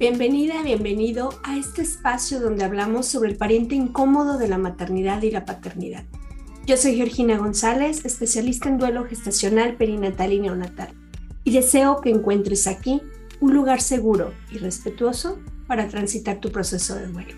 Bienvenida, 0.00 0.62
bienvenido 0.62 1.28
a 1.42 1.58
este 1.58 1.82
espacio 1.82 2.40
donde 2.40 2.64
hablamos 2.64 3.04
sobre 3.04 3.28
el 3.28 3.36
pariente 3.36 3.74
incómodo 3.74 4.38
de 4.38 4.48
la 4.48 4.56
maternidad 4.56 5.20
y 5.20 5.30
la 5.30 5.44
paternidad. 5.44 6.04
Yo 6.64 6.78
soy 6.78 6.96
Georgina 6.96 7.36
González, 7.36 8.06
especialista 8.06 8.70
en 8.70 8.78
duelo 8.78 9.04
gestacional, 9.04 9.76
perinatal 9.76 10.32
y 10.32 10.40
neonatal, 10.40 10.88
y 11.44 11.52
deseo 11.52 12.00
que 12.00 12.08
encuentres 12.08 12.66
aquí 12.66 13.02
un 13.40 13.52
lugar 13.52 13.82
seguro 13.82 14.32
y 14.50 14.56
respetuoso 14.56 15.38
para 15.66 15.86
transitar 15.88 16.40
tu 16.40 16.50
proceso 16.50 16.94
de 16.94 17.06
duelo. 17.06 17.34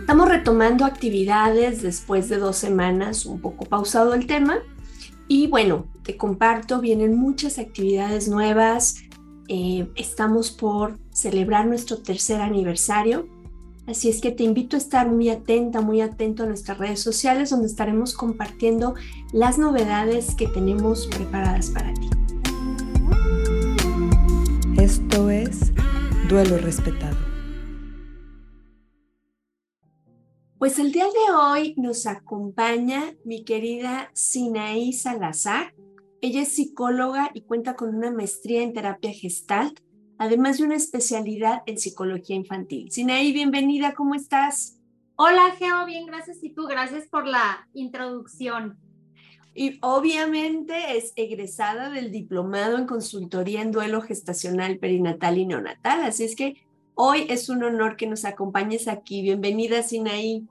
Estamos 0.00 0.28
retomando 0.28 0.84
actividades 0.84 1.80
después 1.80 2.28
de 2.28 2.38
dos 2.38 2.56
semanas, 2.56 3.24
un 3.24 3.40
poco 3.40 3.66
pausado 3.66 4.14
el 4.14 4.26
tema, 4.26 4.58
y 5.28 5.46
bueno, 5.46 5.86
te 6.02 6.16
comparto, 6.16 6.80
vienen 6.80 7.16
muchas 7.16 7.58
actividades 7.58 8.28
nuevas. 8.28 8.96
Eh, 9.48 9.86
estamos 9.94 10.50
por 10.50 10.98
celebrar 11.12 11.66
nuestro 11.66 11.98
tercer 11.98 12.40
aniversario. 12.40 13.28
Así 13.86 14.08
es 14.08 14.20
que 14.20 14.30
te 14.30 14.42
invito 14.42 14.76
a 14.76 14.78
estar 14.78 15.10
muy 15.10 15.28
atenta, 15.28 15.80
muy 15.80 16.00
atento 16.00 16.42
a 16.42 16.46
nuestras 16.46 16.78
redes 16.78 17.00
sociales 17.00 17.50
donde 17.50 17.66
estaremos 17.66 18.14
compartiendo 18.14 18.94
las 19.32 19.58
novedades 19.58 20.34
que 20.34 20.46
tenemos 20.48 21.06
preparadas 21.06 21.70
para 21.70 21.92
ti. 21.94 22.08
Esto 24.78 25.30
es 25.30 25.72
Duelo 26.28 26.58
Respetado. 26.58 27.27
Pues 30.58 30.80
el 30.80 30.90
día 30.90 31.04
de 31.04 31.32
hoy 31.32 31.74
nos 31.76 32.04
acompaña 32.08 33.14
mi 33.24 33.44
querida 33.44 34.10
Sinaí 34.12 34.92
Salazar. 34.92 35.72
Ella 36.20 36.42
es 36.42 36.56
psicóloga 36.56 37.30
y 37.32 37.42
cuenta 37.42 37.76
con 37.76 37.94
una 37.94 38.10
maestría 38.10 38.64
en 38.64 38.72
terapia 38.72 39.12
gestalt, 39.12 39.78
además 40.18 40.58
de 40.58 40.64
una 40.64 40.74
especialidad 40.74 41.62
en 41.66 41.78
psicología 41.78 42.34
infantil. 42.34 42.90
Sinaí, 42.90 43.32
bienvenida, 43.32 43.94
¿cómo 43.94 44.16
estás? 44.16 44.80
Hola, 45.14 45.54
Geo, 45.56 45.86
bien, 45.86 46.06
gracias. 46.06 46.42
Y 46.42 46.50
tú, 46.50 46.66
gracias 46.66 47.06
por 47.06 47.24
la 47.24 47.68
introducción. 47.72 48.80
Y 49.54 49.78
obviamente 49.80 50.96
es 50.96 51.12
egresada 51.14 51.88
del 51.88 52.10
diplomado 52.10 52.78
en 52.78 52.86
consultoría 52.86 53.62
en 53.62 53.70
duelo 53.70 54.02
gestacional, 54.02 54.78
perinatal 54.78 55.38
y 55.38 55.46
neonatal. 55.46 56.02
Así 56.02 56.24
es 56.24 56.34
que 56.34 56.67
Hoy 57.00 57.26
es 57.28 57.48
un 57.48 57.62
honor 57.62 57.96
que 57.96 58.08
nos 58.08 58.24
acompañes 58.24 58.88
aquí. 58.88 59.22
Bienvenida, 59.22 59.84
Sinaí. 59.84 60.48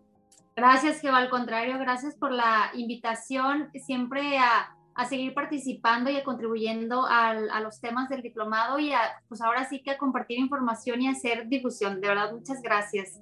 Gracias, 0.55 1.01
Geo. 1.01 1.13
Al 1.13 1.29
contrario, 1.29 1.77
gracias 1.77 2.15
por 2.15 2.31
la 2.31 2.71
invitación 2.73 3.69
siempre 3.85 4.37
a, 4.37 4.73
seguir 5.09 5.33
participando 5.33 6.09
y 6.09 6.15
a 6.15 6.23
contribuyendo 6.23 7.05
a 7.05 7.59
los 7.59 7.81
temas 7.81 8.07
del 8.07 8.21
diplomado 8.21 8.79
y 8.79 8.93
a, 8.93 9.01
pues 9.27 9.41
ahora 9.41 9.67
sí 9.67 9.81
que 9.83 9.91
a 9.91 9.97
compartir 9.97 10.39
información 10.39 11.01
y 11.01 11.09
hacer 11.09 11.49
difusión. 11.49 11.99
De 11.99 12.07
verdad, 12.07 12.31
muchas 12.31 12.61
gracias. 12.61 13.19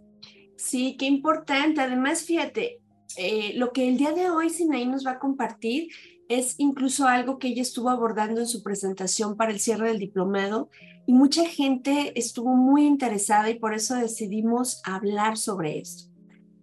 Sí, 0.56 0.96
qué 0.96 1.08
importante. 1.08 1.82
Además, 1.82 2.26
fíjate, 2.26 2.80
eh, 3.18 3.54
lo 3.56 3.74
que 3.74 3.88
el 3.88 3.98
día 3.98 4.12
de 4.12 4.30
hoy 4.30 4.52
Sinaí 4.52 4.86
nos 4.86 5.04
va 5.04 5.14
a 5.14 5.20
compartir 5.20 5.90
es 6.30 6.60
incluso 6.60 7.08
algo 7.08 7.40
que 7.40 7.48
ella 7.48 7.64
estuvo 7.64 7.90
abordando 7.90 8.40
en 8.40 8.48
su 8.48 8.62
presentación 8.62 9.36
para 9.36 9.52
el 9.52 9.60
cierre 9.60 9.88
del 9.88 9.98
diplomado 9.98 10.70
y 11.08 11.14
mucha 11.14 11.46
gente 11.46 12.18
estuvo 12.18 12.56
muy 12.56 12.86
interesada 12.86 13.50
y 13.50 13.60
por 13.60 13.74
eso 13.74 13.96
decidimos 13.96 14.82
hablar 14.84 15.38
sobre 15.38 15.80
esto. 15.80 16.12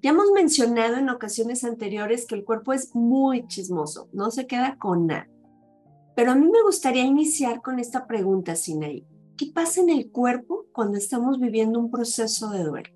Ya 0.03 0.11
hemos 0.11 0.33
mencionado 0.33 0.97
en 0.97 1.09
ocasiones 1.11 1.63
anteriores 1.63 2.27
que 2.27 2.35
el 2.35 2.45
cuerpo 2.45 2.73
es 2.73 2.95
muy 2.95 3.47
chismoso, 3.47 4.09
no 4.13 4.31
se 4.33 4.47
queda 4.47 4.77
con 4.79 5.07
nada. 5.07 5.29
Pero 6.17 6.33
a 6.33 6.35
mí 6.35 6.47
me 6.47 6.63
gustaría 6.63 7.05
iniciar 7.05 7.63
con 7.63 7.79
esta 7.79 8.07
pregunta, 8.07 8.57
Sinaí. 8.57 9.07
¿Qué 9.37 9.47
pasa 9.55 9.81
en 9.81 9.91
el 9.91 10.11
cuerpo 10.11 10.67
cuando 10.73 10.99
estamos 10.99 11.39
viviendo 11.39 11.79
un 11.79 11.91
proceso 11.91 12.51
de 12.51 12.65
duelo? 12.65 12.91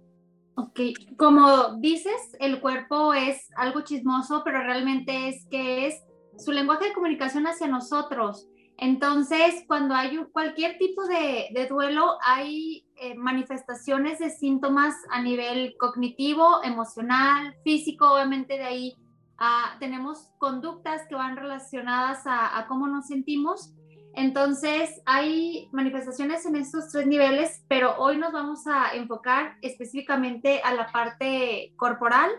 Ok, 0.57 0.81
como 1.17 1.77
dices, 1.79 2.37
el 2.41 2.61
cuerpo 2.61 3.15
es 3.15 3.49
algo 3.57 3.83
chismoso, 3.83 4.43
pero 4.45 4.63
realmente 4.63 5.29
es 5.29 5.47
que 5.47 5.87
es 5.87 6.03
su 6.39 6.51
lenguaje 6.51 6.87
de 6.87 6.93
comunicación 6.93 7.47
hacia 7.47 7.69
nosotros. 7.69 8.49
Entonces, 8.79 9.65
cuando 9.67 9.95
hay 9.95 10.19
cualquier 10.33 10.77
tipo 10.77 11.07
de, 11.07 11.67
duelo, 11.69 12.19
hay 12.23 12.87
eh, 12.97 13.15
manifestaciones 13.15 14.19
de 14.19 14.31
síntomas 14.31 14.95
a 15.11 15.23
nivel 15.23 15.77
cognitivo, 15.79 16.63
emocional, 16.63 17.57
físico, 17.65 18.13
obviamente 18.13 18.59
de 18.59 18.65
ahí 18.65 18.97
ah, 19.39 19.77
tenemos 19.81 20.31
conductas 20.39 21.03
que 21.09 21.15
van 21.15 21.37
relacionadas 21.37 22.23
a, 22.27 22.67
cómo 22.69 22.87
nos 22.87 23.07
sentimos. 23.07 23.73
Entonces, 24.15 25.01
hay 25.07 25.69
manifestaciones 25.73 26.45
en 26.45 26.57
estos 26.57 26.91
tres 26.91 27.07
niveles, 27.07 27.65
pero 27.69 27.97
hoy 27.99 28.19
nos 28.19 28.33
vamos 28.33 28.67
a 28.67 28.95
enfocar 28.95 29.57
específicamente 29.63 30.61
a 30.63 30.75
la 30.75 30.93
parte 30.93 31.73
corporal. 31.77 32.31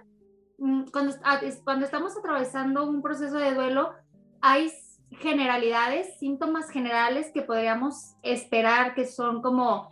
Mm, 0.59 0.85
cuando, 0.91 1.15
ah, 1.23 1.39
cuando 1.63 1.85
estamos 1.85 2.15
atravesando 2.15 2.87
un 2.87 3.01
proceso 3.01 3.37
de 3.37 3.55
duelo, 3.55 3.93
hay 4.41 4.71
generalidades, 5.11 6.17
síntomas 6.19 6.69
generales 6.69 7.31
que 7.33 7.41
podríamos 7.41 8.15
esperar 8.23 8.93
que 8.93 9.05
son 9.05 9.41
como 9.41 9.89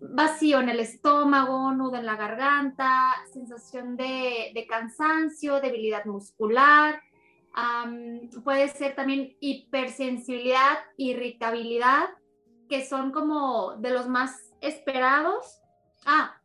vacío 0.00 0.60
en 0.60 0.68
el 0.68 0.80
estómago, 0.80 1.72
nudo 1.72 1.96
en 1.96 2.06
la 2.06 2.16
garganta, 2.16 3.14
sensación 3.32 3.96
de, 3.96 4.66
cansancio, 4.68 5.60
debilidad 5.60 6.04
muscular, 6.04 7.00
puede 8.44 8.68
ser 8.68 8.94
también 8.94 9.34
hipersensibilidad, 9.40 10.78
irritabilidad, 10.98 12.10
que 12.68 12.84
son 12.84 13.12
como 13.12 13.76
de 13.76 13.90
los 13.90 14.08
más 14.08 14.52
esperados. 14.60 15.62
Ah, 16.04 16.36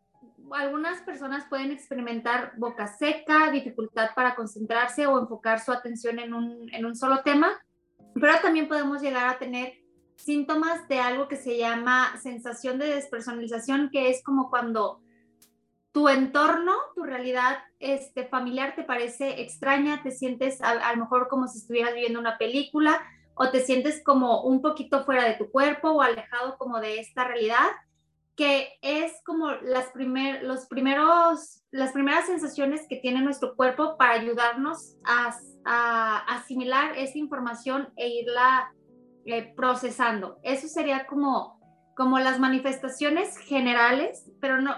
algunas 0.54 1.02
personas 1.02 1.46
pueden 1.50 1.72
experimentar 1.72 2.54
boca 2.58 2.88
seca, 2.88 3.52
dificultad 3.52 4.12
para 4.16 4.36
concentrarse 4.36 5.08
o 5.08 5.20
enfocar 5.20 5.60
su 5.60 5.72
atención 5.72 6.20
en 6.20 6.34
un, 6.34 6.74
en 6.74 6.86
un 6.86 6.96
solo 6.96 7.22
tema 7.24 7.60
pero 8.14 8.40
también 8.42 8.68
podemos 8.68 9.02
llegar 9.02 9.28
a 9.28 9.40
tener 9.40 9.82
síntomas 10.16 10.88
de 10.88 11.00
algo 11.00 11.28
que 11.28 11.38
se 11.38 11.58
llama 11.58 12.18
sensación 12.22 12.78
de 12.78 12.88
despersonalización, 12.88 13.90
que 13.92 14.10
es 14.10 14.24
como 14.24 14.50
cuando 14.50 15.02
tu 15.92 16.08
entorno, 16.08 16.74
tu 16.96 17.04
realidad 17.04 17.58
este, 17.80 18.26
familiar 18.26 18.76
te 18.76 18.84
parece 18.84 19.42
extraña, 19.42 20.02
te 20.04 20.12
sientes 20.12 20.62
a, 20.62 20.94
lo 20.94 21.02
mejor 21.02 21.28
como 21.28 21.48
si 21.48 21.60
estuvieras 21.60 21.94
viviendo 21.94 22.20
una 22.20 22.38
película 22.38 23.02
o 23.34 23.50
te 23.50 23.62
sientes 23.62 24.02
como 24.04 24.44
un 24.44 24.62
poquito 24.62 25.04
fuera 25.04 25.26
de 25.26 25.34
tu 25.34 25.50
cuerpo 25.52 25.90
o 25.90 26.02
alejado 26.02 26.58
como 26.58 26.80
de 26.80 27.00
esta 27.00 27.26
realidad, 27.26 27.68
que 28.36 28.70
es 28.82 29.14
como 29.26 29.52
las, 29.52 29.88
primer, 29.88 30.44
los 30.44 30.66
primeros, 30.68 31.64
las 31.72 31.92
primeras 31.92 32.26
sensaciones 32.26 32.88
que 32.88 32.98
tiene 32.98 33.22
nuestro 33.22 33.56
cuerpo 33.56 33.98
para 33.98 34.14
ayudarnos 34.14 34.98
a 35.04 35.32
a 35.66 36.18
asimilar 36.36 36.98
esa 36.98 37.18
información 37.18 37.90
e 37.96 38.10
irla 38.10 38.74
eh, 39.26 39.54
procesando. 39.56 40.40
Eso 40.44 40.68
sería 40.68 41.06
como, 41.06 41.60
como 41.96 42.20
las 42.20 42.40
manifestaciones 42.40 43.38
generales, 43.38 44.32
pero 44.40 44.62
no, 44.62 44.76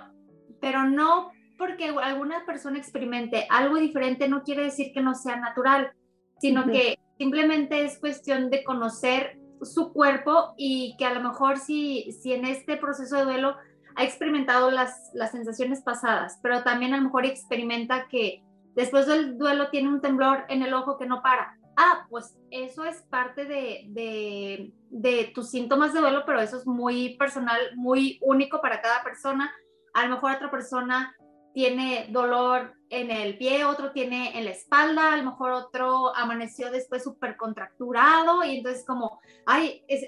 pero 0.59 0.83
no 0.83 1.31
porque 1.57 1.93
alguna 2.01 2.45
persona 2.45 2.77
experimente 2.77 3.47
algo 3.49 3.77
diferente 3.77 4.27
no 4.27 4.43
quiere 4.43 4.63
decir 4.63 4.91
que 4.93 5.01
no 5.01 5.13
sea 5.13 5.37
natural, 5.37 5.93
sino 6.39 6.65
que 6.65 6.97
simplemente 7.17 7.85
es 7.85 7.99
cuestión 7.99 8.49
de 8.49 8.63
conocer 8.63 9.39
su 9.65 9.93
cuerpo 9.93 10.53
y 10.57 10.95
que 10.97 11.05
a 11.05 11.13
lo 11.13 11.21
mejor 11.21 11.57
si, 11.57 12.11
si 12.11 12.33
en 12.33 12.45
este 12.45 12.77
proceso 12.77 13.17
de 13.17 13.23
duelo 13.23 13.55
ha 13.95 14.03
experimentado 14.03 14.71
las, 14.71 15.11
las 15.13 15.31
sensaciones 15.31 15.81
pasadas, 15.81 16.39
pero 16.41 16.63
también 16.63 16.93
a 16.93 16.97
lo 16.97 17.03
mejor 17.03 17.25
experimenta 17.25 18.07
que 18.07 18.43
Después 18.75 19.05
del 19.05 19.37
duelo 19.37 19.69
tiene 19.69 19.89
un 19.89 20.01
temblor 20.01 20.45
en 20.49 20.63
el 20.63 20.73
ojo 20.73 20.97
que 20.97 21.05
no 21.05 21.21
para. 21.21 21.57
Ah, 21.77 22.05
pues 22.09 22.37
eso 22.51 22.85
es 22.85 23.01
parte 23.03 23.45
de, 23.45 24.71
de, 24.89 25.31
tus 25.33 25.49
síntomas 25.49 25.93
de 25.93 26.01
duelo, 26.01 26.23
pero 26.25 26.39
eso 26.39 26.57
es 26.57 26.67
muy 26.67 27.15
personal, 27.17 27.59
muy 27.75 28.19
único 28.21 28.61
para 28.61 28.81
cada 28.81 29.03
persona. 29.03 29.51
A 29.93 30.05
lo 30.05 30.15
mejor 30.15 30.33
otra 30.33 30.51
persona 30.51 31.15
tiene 31.53 32.07
dolor 32.09 32.73
en 32.89 33.11
el 33.11 33.37
pie, 33.37 33.65
otro 33.65 33.91
tiene 33.91 34.37
en 34.37 34.45
la 34.45 34.51
espalda, 34.51 35.13
a 35.13 35.17
lo 35.17 35.23
mejor 35.23 35.51
otro 35.51 36.15
amaneció 36.15 36.69
después 36.71 37.03
súper 37.03 37.37
contracturado 37.37 38.43
y 38.43 38.57
entonces 38.57 38.85
como, 38.85 39.19
ay, 39.45 39.83
es, 39.87 40.03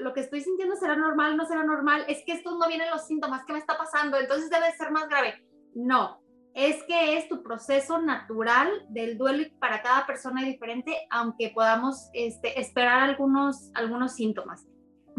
lo 0.00 0.12
que 0.12 0.20
estoy 0.20 0.40
sintiendo 0.40 0.76
será 0.76 0.96
normal, 0.96 1.36
no 1.36 1.46
será 1.46 1.64
normal, 1.64 2.04
es 2.08 2.22
que 2.24 2.32
estos 2.32 2.58
no 2.58 2.68
vienen 2.68 2.90
los 2.90 3.06
síntomas, 3.06 3.44
¿qué 3.46 3.52
me 3.52 3.58
está 3.58 3.78
pasando? 3.78 4.18
Entonces 4.18 4.50
debe 4.50 4.72
ser 4.76 4.90
más 4.90 5.08
grave. 5.08 5.42
No, 5.74 6.20
es 6.54 6.82
que 6.84 7.16
es 7.16 7.28
tu 7.28 7.42
proceso 7.42 8.00
natural 8.02 8.68
del 8.88 9.16
duelo 9.16 9.42
y 9.42 9.50
para 9.50 9.80
cada 9.80 10.06
persona 10.06 10.42
es 10.42 10.48
diferente, 10.48 10.94
aunque 11.10 11.50
podamos 11.50 12.08
este, 12.12 12.60
esperar 12.60 13.02
algunos, 13.02 13.70
algunos 13.74 14.14
síntomas. 14.14 14.66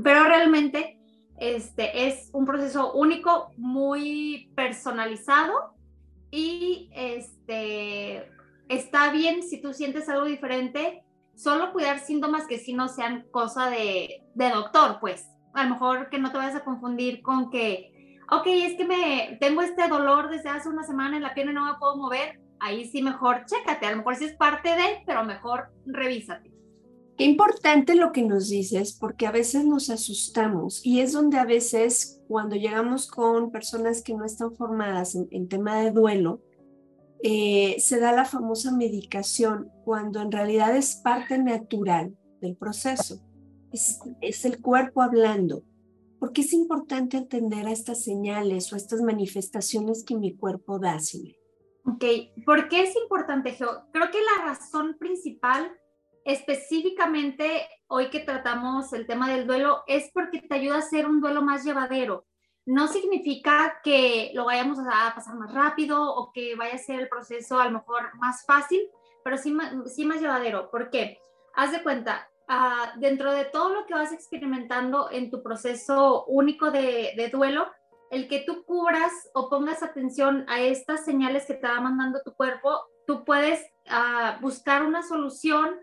Pero 0.03 0.25
realmente 0.25 0.98
este, 1.39 2.07
es 2.07 2.29
un 2.33 2.45
proceso 2.45 2.93
único, 2.93 3.51
muy 3.57 4.51
personalizado 4.55 5.73
y 6.31 6.89
este, 6.93 8.29
está 8.67 9.11
bien 9.11 9.43
si 9.43 9.61
tú 9.61 9.73
sientes 9.73 10.09
algo 10.09 10.25
diferente, 10.25 11.03
solo 11.35 11.71
cuidar 11.71 11.99
síntomas 11.99 12.45
que 12.45 12.59
sí 12.59 12.73
no 12.73 12.87
sean 12.87 13.25
cosa 13.31 13.69
de, 13.69 14.23
doctor, 14.35 14.97
pues. 14.99 15.27
A 15.53 15.63
lo 15.63 15.71
mejor 15.71 16.09
que 16.09 16.19
no 16.19 16.31
te 16.31 16.37
vayas 16.37 16.55
a 16.55 16.63
confundir 16.63 17.21
con 17.21 17.49
que, 17.49 18.17
ok, 18.29 18.45
es 18.45 18.75
que 18.75 18.85
me 18.85 19.37
tengo 19.39 19.61
este 19.61 19.87
dolor 19.87 20.29
desde 20.29 20.49
hace 20.49 20.69
una 20.69 20.83
semana 20.83 21.17
en 21.17 21.23
la 21.23 21.33
pierna 21.33 21.51
y 21.51 21.55
no 21.55 21.65
me 21.65 21.79
puedo 21.79 21.95
mover. 21.95 22.39
Ahí 22.59 22.85
sí 22.85 23.01
mejor 23.01 23.45
chécate, 23.45 23.85
a 23.85 23.91
lo 23.91 23.97
mejor 23.97 24.17
sí 24.17 24.25
es 24.25 24.35
parte 24.35 24.69
de, 24.75 25.01
pero 25.05 25.23
mejor 25.23 25.71
revísate. 25.85 26.58
Qué 27.19 27.25
importante 27.25 27.95
lo 27.95 28.13
que 28.13 28.23
nos 28.23 28.47
dices, 28.47 28.93
porque 28.93 29.27
a 29.27 29.31
veces 29.33 29.65
nos 29.65 29.89
asustamos 29.89 30.79
y 30.85 31.01
es 31.01 31.11
donde 31.11 31.37
a 31.37 31.43
veces 31.43 32.21
cuando 32.29 32.55
llegamos 32.55 33.07
con 33.07 33.51
personas 33.51 34.01
que 34.01 34.13
no 34.13 34.23
están 34.23 34.55
formadas 34.55 35.15
en, 35.15 35.49
tema 35.49 35.81
de 35.81 35.91
duelo, 35.91 36.41
eh, 37.21 37.75
se 37.79 37.99
da 37.99 38.13
la 38.13 38.23
famosa 38.23 38.71
medicación 38.71 39.69
cuando 39.83 40.21
en 40.21 40.31
realidad 40.31 40.73
es 40.77 40.95
parte 40.95 41.37
natural 41.37 42.17
del 42.39 42.55
proceso. 42.55 43.19
Es, 43.73 43.99
es 44.21 44.45
el 44.45 44.61
cuerpo 44.61 45.01
hablando. 45.01 45.63
porque 46.21 46.39
es 46.39 46.53
importante 46.53 47.17
atender 47.17 47.67
a 47.67 47.73
estas 47.73 48.01
señales 48.01 48.71
o 48.71 48.77
estas 48.77 49.01
manifestaciones 49.01 50.05
que 50.05 50.15
mi 50.15 50.37
cuerpo 50.37 50.79
da, 50.79 50.97
Silvia? 50.99 51.35
Ok, 51.83 52.05
¿por 52.45 52.69
qué 52.69 52.83
es 52.83 52.95
importante, 52.95 53.51
Geo? 53.51 53.83
Creo 53.91 54.09
que 54.09 54.19
la 54.21 54.45
razón 54.45 54.95
principal 54.97 55.69
específicamente 56.29 57.67
hoy 57.87 58.11
que 58.11 58.19
tratamos 58.19 58.93
el 58.93 59.07
tema 59.07 59.31
del 59.31 59.47
duelo 59.47 59.83
es 59.87 60.11
porque 60.13 60.41
te 60.41 60.55
ayuda 60.55 60.75
a 60.75 60.79
hacer 60.79 61.07
un 61.07 61.21
duelo 61.21 61.41
más 61.41 61.63
llevadero. 61.63 62.27
No 62.67 62.87
significa 62.87 63.79
que 63.83 64.29
lo 64.35 64.45
vayamos 64.45 64.77
a 64.77 65.15
pasar 65.15 65.35
más 65.35 65.51
rápido 65.51 66.03
o 66.03 66.31
que 66.31 66.55
vaya 66.55 66.75
a 66.75 66.77
ser 66.77 66.99
el 66.99 67.09
proceso 67.09 67.59
a 67.59 67.65
lo 67.65 67.71
mejor 67.71 68.15
más 68.19 68.45
fácil, 68.45 68.79
pero 69.23 69.37
sí, 69.37 69.57
sí 69.87 70.05
más 70.05 70.21
llevadero. 70.21 70.69
¿Por 70.69 70.91
qué? 70.91 71.17
Haz 71.55 71.71
de 71.71 71.81
cuenta, 71.81 72.29
uh, 72.47 72.99
dentro 72.99 73.33
de 73.33 73.45
todo 73.45 73.73
lo 73.73 73.87
que 73.87 73.95
vas 73.95 74.13
experimentando 74.13 75.09
en 75.09 75.31
tu 75.31 75.41
proceso 75.41 76.25
único 76.25 76.69
de, 76.69 77.29
duelo, 77.33 77.71
el 78.11 78.27
que 78.27 78.41
tú 78.41 78.63
cubras 78.65 79.11
o 79.33 79.49
pongas 79.49 79.81
atención 79.81 80.45
a 80.47 80.61
estas 80.61 81.05
señales 81.05 81.47
que 81.47 81.55
te 81.55 81.67
va 81.67 81.81
mandando 81.81 82.21
tu 82.23 82.35
cuerpo, 82.35 82.83
tú 83.07 83.25
puedes 83.25 83.65
uh, 83.87 84.39
buscar 84.41 84.83
una 84.83 85.01
solución 85.01 85.75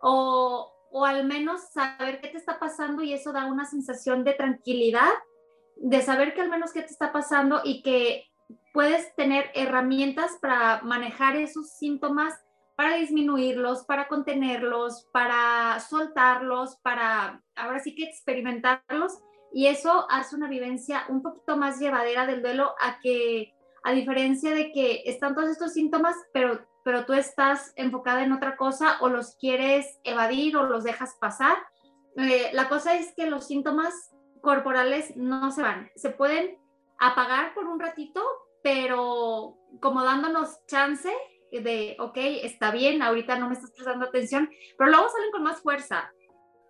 o, 0.00 0.72
o 0.90 1.04
al 1.04 1.26
menos 1.26 1.68
saber 1.72 2.20
qué 2.20 2.28
te 2.28 2.38
está 2.38 2.58
pasando 2.58 3.02
y 3.02 3.12
eso 3.12 3.32
da 3.32 3.46
una 3.46 3.64
sensación 3.64 4.24
de 4.24 4.34
tranquilidad, 4.34 5.12
de 5.76 6.02
saber 6.02 6.34
que 6.34 6.40
al 6.40 6.50
menos 6.50 6.72
qué 6.72 6.80
te 6.80 6.92
está 6.92 7.12
pasando 7.12 7.60
y 7.64 7.82
que 7.82 8.24
puedes 8.72 9.14
tener 9.16 9.50
herramientas 9.54 10.38
para 10.40 10.82
manejar 10.82 11.36
esos 11.36 11.70
síntomas, 11.70 12.34
para 12.76 12.94
disminuirlos, 12.96 13.84
para 13.84 14.06
contenerlos, 14.08 15.08
para 15.12 15.80
soltarlos, 15.80 16.76
para 16.76 17.42
ahora 17.56 17.80
sí 17.80 17.94
que 17.94 18.04
experimentarlos. 18.04 19.18
Y 19.52 19.66
eso 19.66 20.06
hace 20.10 20.36
una 20.36 20.48
vivencia 20.48 21.04
un 21.08 21.22
poquito 21.22 21.56
más 21.56 21.80
llevadera 21.80 22.26
del 22.26 22.42
duelo 22.42 22.74
a 22.80 23.00
que 23.00 23.52
a 23.82 23.92
diferencia 23.92 24.54
de 24.54 24.70
que 24.72 25.02
están 25.06 25.34
todos 25.34 25.50
estos 25.50 25.72
síntomas, 25.72 26.14
pero 26.32 26.60
pero 26.88 27.04
tú 27.04 27.12
estás 27.12 27.74
enfocada 27.76 28.22
en 28.22 28.32
otra 28.32 28.56
cosa 28.56 28.96
o 29.02 29.10
los 29.10 29.36
quieres 29.36 30.00
evadir 30.04 30.56
o 30.56 30.62
los 30.62 30.84
dejas 30.84 31.16
pasar. 31.20 31.54
Eh, 32.16 32.48
la 32.54 32.70
cosa 32.70 32.94
es 32.94 33.12
que 33.14 33.28
los 33.28 33.46
síntomas 33.46 33.92
corporales 34.40 35.14
no 35.14 35.50
se 35.50 35.60
van, 35.60 35.90
se 35.96 36.08
pueden 36.08 36.56
apagar 36.98 37.52
por 37.52 37.66
un 37.66 37.78
ratito, 37.78 38.24
pero 38.62 39.58
como 39.82 40.02
dándonos 40.02 40.64
chance 40.64 41.12
de, 41.52 41.94
ok, 42.00 42.16
está 42.16 42.70
bien, 42.70 43.02
ahorita 43.02 43.38
no 43.38 43.48
me 43.48 43.52
estás 43.52 43.72
prestando 43.72 44.06
atención, 44.06 44.48
pero 44.78 44.90
luego 44.90 45.10
salen 45.10 45.30
con 45.30 45.42
más 45.42 45.60
fuerza. 45.60 46.10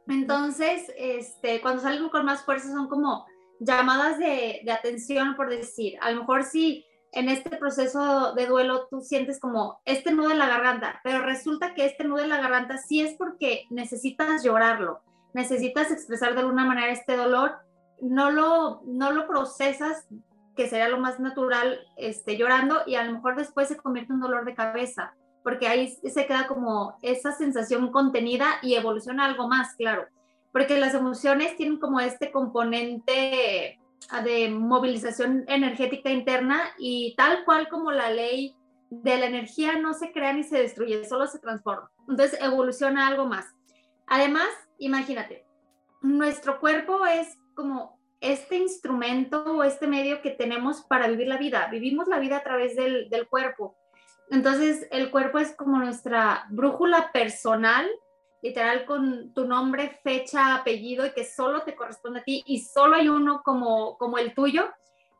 Entonces, 0.08 0.92
este, 0.96 1.60
cuando 1.60 1.80
salen 1.80 2.08
con 2.08 2.24
más 2.24 2.44
fuerza 2.44 2.72
son 2.72 2.88
como 2.88 3.24
llamadas 3.60 4.18
de, 4.18 4.62
de 4.64 4.72
atención, 4.72 5.36
por 5.36 5.48
decir, 5.48 5.96
a 6.00 6.10
lo 6.10 6.22
mejor 6.22 6.42
sí 6.42 6.87
en 7.12 7.28
este 7.28 7.56
proceso 7.56 8.34
de 8.34 8.46
duelo 8.46 8.86
tú 8.88 9.00
sientes 9.00 9.40
como 9.40 9.80
este 9.84 10.12
nudo 10.12 10.30
en 10.30 10.38
la 10.38 10.48
garganta, 10.48 11.00
pero 11.02 11.20
resulta 11.20 11.74
que 11.74 11.86
este 11.86 12.04
nudo 12.04 12.20
en 12.20 12.28
la 12.28 12.40
garganta 12.40 12.78
sí 12.78 13.00
es 13.00 13.14
porque 13.16 13.64
necesitas 13.70 14.42
llorarlo, 14.44 15.00
necesitas 15.32 15.90
expresar 15.90 16.34
de 16.34 16.40
alguna 16.40 16.64
manera 16.64 16.92
este 16.92 17.16
dolor, 17.16 17.56
no 18.00 18.30
lo, 18.30 18.82
no 18.84 19.12
lo 19.12 19.26
procesas, 19.26 20.06
que 20.56 20.68
sería 20.68 20.88
lo 20.88 20.98
más 20.98 21.20
natural, 21.20 21.80
este, 21.96 22.36
llorando 22.36 22.82
y 22.86 22.96
a 22.96 23.04
lo 23.04 23.12
mejor 23.12 23.36
después 23.36 23.68
se 23.68 23.76
convierte 23.76 24.12
en 24.12 24.20
dolor 24.20 24.44
de 24.44 24.54
cabeza, 24.54 25.14
porque 25.42 25.68
ahí 25.68 25.88
se 25.88 26.26
queda 26.26 26.46
como 26.46 26.98
esa 27.00 27.32
sensación 27.32 27.90
contenida 27.92 28.46
y 28.62 28.74
evoluciona 28.74 29.24
algo 29.24 29.48
más, 29.48 29.74
claro, 29.76 30.06
porque 30.52 30.78
las 30.78 30.94
emociones 30.94 31.56
tienen 31.56 31.78
como 31.78 32.00
este 32.00 32.32
componente 32.32 33.77
de 34.24 34.48
movilización 34.48 35.44
energética 35.48 36.10
interna 36.10 36.60
y 36.78 37.14
tal 37.16 37.44
cual 37.44 37.68
como 37.68 37.92
la 37.92 38.10
ley 38.10 38.54
de 38.90 39.18
la 39.18 39.26
energía 39.26 39.78
no 39.78 39.92
se 39.92 40.12
crea 40.12 40.32
ni 40.32 40.44
se 40.44 40.58
destruye, 40.58 41.04
solo 41.04 41.26
se 41.26 41.38
transforma. 41.38 41.90
Entonces 42.08 42.40
evoluciona 42.40 43.06
algo 43.06 43.26
más. 43.26 43.46
Además, 44.06 44.48
imagínate, 44.78 45.44
nuestro 46.00 46.58
cuerpo 46.58 47.04
es 47.06 47.36
como 47.54 47.98
este 48.20 48.56
instrumento 48.56 49.44
o 49.44 49.62
este 49.62 49.86
medio 49.86 50.22
que 50.22 50.30
tenemos 50.30 50.82
para 50.82 51.08
vivir 51.08 51.28
la 51.28 51.36
vida. 51.36 51.68
Vivimos 51.70 52.08
la 52.08 52.18
vida 52.18 52.38
a 52.38 52.42
través 52.42 52.76
del, 52.76 53.10
del 53.10 53.28
cuerpo. 53.28 53.76
Entonces, 54.30 54.86
el 54.90 55.10
cuerpo 55.10 55.38
es 55.38 55.54
como 55.54 55.78
nuestra 55.78 56.46
brújula 56.50 57.12
personal 57.12 57.88
literal 58.42 58.86
con 58.86 59.32
tu 59.34 59.46
nombre, 59.46 60.00
fecha, 60.02 60.54
apellido 60.54 61.06
y 61.06 61.12
que 61.12 61.24
solo 61.24 61.62
te 61.62 61.74
corresponde 61.74 62.20
a 62.20 62.24
ti 62.24 62.42
y 62.46 62.60
solo 62.60 62.96
hay 62.96 63.08
uno 63.08 63.42
como, 63.44 63.96
como 63.98 64.18
el 64.18 64.34
tuyo, 64.34 64.70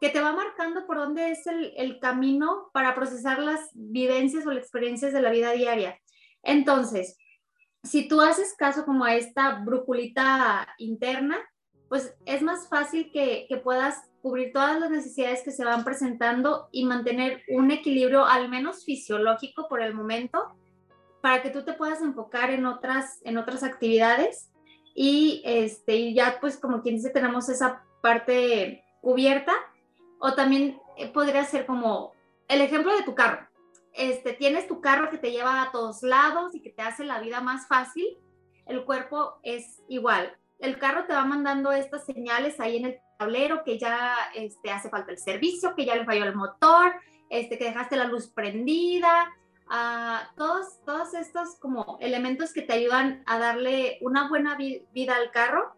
que 0.00 0.10
te 0.10 0.20
va 0.20 0.32
marcando 0.32 0.86
por 0.86 0.98
dónde 0.98 1.30
es 1.30 1.46
el, 1.46 1.72
el 1.76 1.98
camino 1.98 2.70
para 2.72 2.94
procesar 2.94 3.40
las 3.40 3.70
vivencias 3.74 4.46
o 4.46 4.52
las 4.52 4.62
experiencias 4.62 5.12
de 5.12 5.20
la 5.20 5.30
vida 5.30 5.52
diaria. 5.52 5.98
Entonces, 6.42 7.18
si 7.82 8.06
tú 8.06 8.20
haces 8.20 8.54
caso 8.56 8.84
como 8.84 9.04
a 9.04 9.16
esta 9.16 9.60
brújulita 9.64 10.68
interna, 10.78 11.38
pues 11.88 12.14
es 12.26 12.42
más 12.42 12.68
fácil 12.68 13.10
que, 13.12 13.46
que, 13.48 13.56
puedas 13.56 13.96
cubrir 14.20 14.52
todas 14.52 14.78
las 14.78 14.90
necesidades 14.90 15.42
que 15.42 15.52
se 15.52 15.64
van 15.64 15.84
presentando 15.84 16.68
y 16.70 16.84
mantener 16.84 17.42
un 17.48 17.70
equilibrio 17.70 18.26
al 18.26 18.48
menos 18.48 18.84
fisiológico 18.84 19.68
por 19.68 19.80
el 19.80 19.94
momento 19.94 20.54
para 21.20 21.42
que 21.42 21.50
tú 21.50 21.64
te 21.64 21.72
puedas 21.72 22.00
enfocar 22.00 22.50
en 22.50 22.66
otras, 22.66 23.20
en 23.24 23.38
otras 23.38 23.62
actividades 23.62 24.50
y, 24.94 25.42
este, 25.44 26.12
ya 26.14 26.38
pues 26.40 26.58
como 26.58 26.82
quien 26.82 26.96
dice 26.96 27.10
tenemos 27.10 27.48
esa 27.48 27.84
parte 28.02 28.84
cubierta 29.00 29.52
o 30.18 30.34
también 30.34 30.80
eh, 30.96 31.08
podría 31.08 31.44
ser 31.44 31.66
como 31.66 32.12
el 32.48 32.60
ejemplo 32.60 32.96
de 32.96 33.02
tu 33.02 33.14
carro. 33.14 33.46
Este, 33.92 34.32
tienes 34.32 34.66
tu 34.68 34.80
carro 34.80 35.10
que 35.10 35.18
te 35.18 35.30
lleva 35.30 35.62
a 35.62 35.70
todos 35.72 36.02
lados 36.02 36.54
y 36.54 36.60
que 36.60 36.70
te 36.70 36.82
hace 36.82 37.04
la 37.04 37.20
vida 37.20 37.40
más 37.40 37.66
fácil, 37.66 38.16
el 38.66 38.84
cuerpo 38.84 39.38
es 39.42 39.82
igual. 39.88 40.36
El 40.58 40.78
carro 40.78 41.06
te 41.06 41.14
va 41.14 41.24
mandando 41.24 41.72
estas 41.72 42.04
señales 42.04 42.60
ahí 42.60 42.76
en 42.76 42.86
el 42.86 42.98
tablero 43.18 43.64
que 43.64 43.78
ya 43.78 44.14
este, 44.34 44.70
hace 44.70 44.88
falta 44.88 45.12
el 45.12 45.18
servicio, 45.18 45.74
que 45.74 45.84
ya 45.84 45.96
le 45.96 46.04
falló 46.04 46.24
el 46.24 46.34
motor, 46.34 46.94
este, 47.30 47.58
que 47.58 47.64
dejaste 47.64 47.96
la 47.96 48.04
luz 48.04 48.28
prendida, 48.28 49.32
a 49.70 50.30
todos, 50.36 50.82
todos 50.84 51.14
estos 51.14 51.56
como 51.60 51.98
elementos 52.00 52.52
que 52.52 52.62
te 52.62 52.72
ayudan 52.72 53.22
a 53.26 53.38
darle 53.38 53.98
una 54.00 54.28
buena 54.28 54.56
vida 54.56 55.16
al 55.16 55.30
carro, 55.30 55.74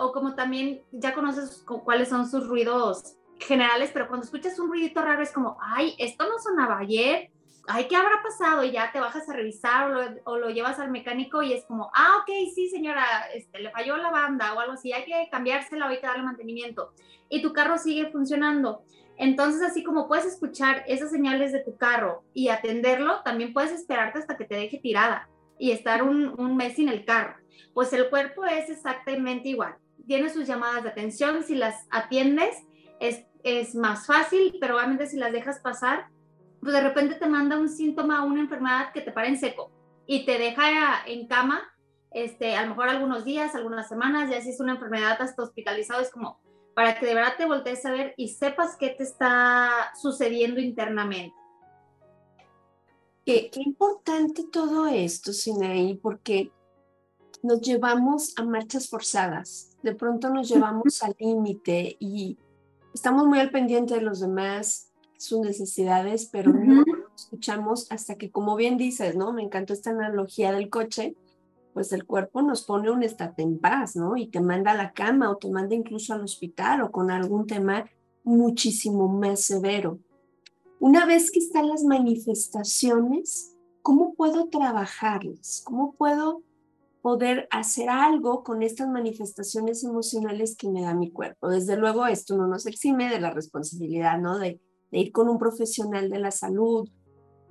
o 0.00 0.12
como 0.12 0.34
también 0.34 0.82
ya 0.92 1.14
conoces 1.14 1.64
cuáles 1.84 2.08
son 2.08 2.28
sus 2.28 2.46
ruidos 2.48 3.16
generales, 3.38 3.90
pero 3.92 4.08
cuando 4.08 4.24
escuchas 4.24 4.58
un 4.58 4.68
ruidito 4.68 5.02
raro 5.02 5.22
es 5.22 5.32
como, 5.32 5.58
ay, 5.60 5.94
esto 5.98 6.26
no 6.28 6.38
sonaba 6.38 6.78
ayer, 6.78 7.30
ay, 7.68 7.86
¿qué 7.88 7.96
habrá 7.96 8.22
pasado? 8.22 8.64
Y 8.64 8.72
ya 8.72 8.90
te 8.92 9.00
bajas 9.00 9.28
a 9.28 9.32
revisar 9.32 9.90
o 9.90 9.94
lo, 9.94 10.20
o 10.24 10.38
lo 10.38 10.50
llevas 10.50 10.78
al 10.78 10.90
mecánico 10.90 11.42
y 11.42 11.52
es 11.52 11.64
como, 11.64 11.90
ah, 11.94 12.18
ok, 12.20 12.30
sí, 12.54 12.68
señora, 12.68 13.04
este, 13.34 13.60
le 13.60 13.70
falló 13.70 13.96
la 13.96 14.10
banda 14.10 14.54
o 14.54 14.60
algo 14.60 14.74
así, 14.74 14.92
hay 14.92 15.04
que 15.04 15.28
cambiársela, 15.30 15.88
hay 15.88 16.00
que 16.00 16.06
darle 16.06 16.24
mantenimiento. 16.24 16.92
Y 17.28 17.42
tu 17.42 17.52
carro 17.52 17.78
sigue 17.78 18.10
funcionando. 18.10 18.84
Entonces, 19.22 19.62
así 19.62 19.84
como 19.84 20.08
puedes 20.08 20.26
escuchar 20.26 20.82
esas 20.88 21.12
señales 21.12 21.52
de 21.52 21.60
tu 21.60 21.76
carro 21.76 22.24
y 22.34 22.48
atenderlo, 22.48 23.22
también 23.22 23.52
puedes 23.52 23.70
esperarte 23.70 24.18
hasta 24.18 24.36
que 24.36 24.44
te 24.44 24.56
deje 24.56 24.80
tirada 24.80 25.28
y 25.60 25.70
estar 25.70 26.02
un, 26.02 26.56
mes 26.56 26.74
sin 26.74 26.88
el 26.88 27.04
carro. 27.04 27.36
Pues 27.72 27.92
el 27.92 28.10
cuerpo 28.10 28.44
es 28.44 28.68
exactamente 28.68 29.48
igual. 29.48 29.76
Tiene 30.08 30.28
sus 30.28 30.48
llamadas 30.48 30.82
de 30.82 30.88
atención, 30.88 31.44
si 31.44 31.54
las 31.54 31.86
atiendes 31.92 32.64
es, 32.98 33.76
más 33.76 34.08
fácil, 34.08 34.56
pero 34.60 34.74
obviamente 34.74 35.06
si 35.06 35.16
las 35.16 35.30
dejas 35.30 35.60
pasar, 35.60 36.08
pues 36.60 36.72
de 36.72 36.80
repente 36.80 37.14
te 37.14 37.28
manda 37.28 37.60
un 37.60 37.68
síntoma, 37.68 38.24
una 38.24 38.40
enfermedad 38.40 38.92
que 38.92 39.02
te 39.02 39.12
para 39.12 39.28
en 39.28 39.38
seco 39.38 39.70
y 40.04 40.26
te 40.26 40.36
deja 40.36 41.06
en 41.06 41.28
cama, 41.28 41.62
este, 42.10 42.56
a 42.56 42.62
lo 42.62 42.70
mejor 42.70 42.88
algunos 42.88 43.24
días, 43.24 43.54
algunas 43.54 43.88
semanas, 43.88 44.30
ya 44.30 44.40
si 44.40 44.50
es 44.50 44.58
una 44.58 44.72
enfermedad 44.72 45.16
hasta 45.22 45.44
hospitalizado, 45.44 46.00
es 46.00 46.10
como, 46.10 46.40
para 46.74 46.98
que 46.98 47.06
de 47.06 47.14
verdad 47.14 47.34
te 47.36 47.46
voltees 47.46 47.84
a 47.86 47.90
ver 47.90 48.14
y 48.16 48.28
sepas 48.28 48.76
qué 48.76 48.90
te 48.90 49.02
está 49.02 49.92
sucediendo 50.00 50.60
internamente. 50.60 51.34
Qué, 53.24 53.50
qué 53.50 53.60
importante 53.60 54.44
todo 54.50 54.86
esto, 54.86 55.32
Sinaí, 55.32 55.94
porque 55.94 56.50
nos 57.42 57.60
llevamos 57.60 58.34
a 58.36 58.44
marchas 58.44 58.88
forzadas, 58.88 59.76
de 59.82 59.94
pronto 59.94 60.30
nos 60.30 60.48
llevamos 60.48 61.02
al 61.02 61.14
límite 61.18 61.96
y 62.00 62.38
estamos 62.94 63.26
muy 63.26 63.40
al 63.40 63.50
pendiente 63.50 63.94
de 63.94 64.00
los 64.00 64.20
demás, 64.20 64.92
sus 65.18 65.40
necesidades, 65.40 66.28
pero 66.32 66.52
no 66.52 66.84
escuchamos 67.14 67.90
hasta 67.90 68.16
que, 68.16 68.30
como 68.30 68.56
bien 68.56 68.76
dices, 68.76 69.16
¿no? 69.16 69.32
Me 69.32 69.42
encantó 69.42 69.72
esta 69.72 69.90
analogía 69.90 70.52
del 70.52 70.68
coche, 70.68 71.14
pues 71.72 71.92
el 71.92 72.04
cuerpo 72.04 72.42
nos 72.42 72.64
pone 72.64 72.90
un 72.90 73.02
estate 73.02 73.42
en 73.42 73.58
paz, 73.58 73.96
¿no? 73.96 74.16
Y 74.16 74.28
te 74.28 74.40
manda 74.40 74.72
a 74.72 74.76
la 74.76 74.92
cama 74.92 75.30
o 75.30 75.36
te 75.36 75.50
manda 75.50 75.74
incluso 75.74 76.12
al 76.12 76.22
hospital 76.22 76.82
o 76.82 76.90
con 76.90 77.10
algún 77.10 77.46
tema 77.46 77.86
muchísimo 78.24 79.08
más 79.08 79.40
severo. 79.40 79.98
Una 80.78 81.06
vez 81.06 81.30
que 81.30 81.38
están 81.38 81.68
las 81.68 81.84
manifestaciones, 81.84 83.56
¿cómo 83.82 84.14
puedo 84.14 84.48
trabajarlas? 84.48 85.62
¿Cómo 85.64 85.94
puedo 85.94 86.42
poder 87.00 87.48
hacer 87.50 87.88
algo 87.88 88.44
con 88.44 88.62
estas 88.62 88.88
manifestaciones 88.88 89.82
emocionales 89.84 90.56
que 90.56 90.68
me 90.68 90.82
da 90.82 90.94
mi 90.94 91.10
cuerpo? 91.10 91.48
Desde 91.48 91.76
luego, 91.76 92.06
esto 92.06 92.36
no 92.36 92.46
nos 92.46 92.66
exime 92.66 93.08
de 93.08 93.20
la 93.20 93.30
responsabilidad, 93.30 94.18
¿no? 94.18 94.38
De, 94.38 94.60
ir 94.90 95.10
con 95.10 95.30
un 95.30 95.38
profesional 95.38 96.10
de 96.10 96.18
la 96.18 96.30
salud, 96.30 96.86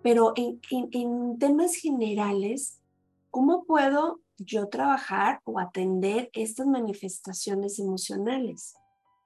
pero 0.04 0.34
en 0.36 1.40
temas 1.40 1.74
generales, 1.74 2.81
¿cómo 3.32 3.64
puedo 3.66 4.20
yo 4.38 4.68
trabajar 4.70 5.40
o 5.46 5.60
atender 5.60 6.30
estas 6.34 6.68
manifestaciones 6.68 7.80
emocionales? 7.80 8.76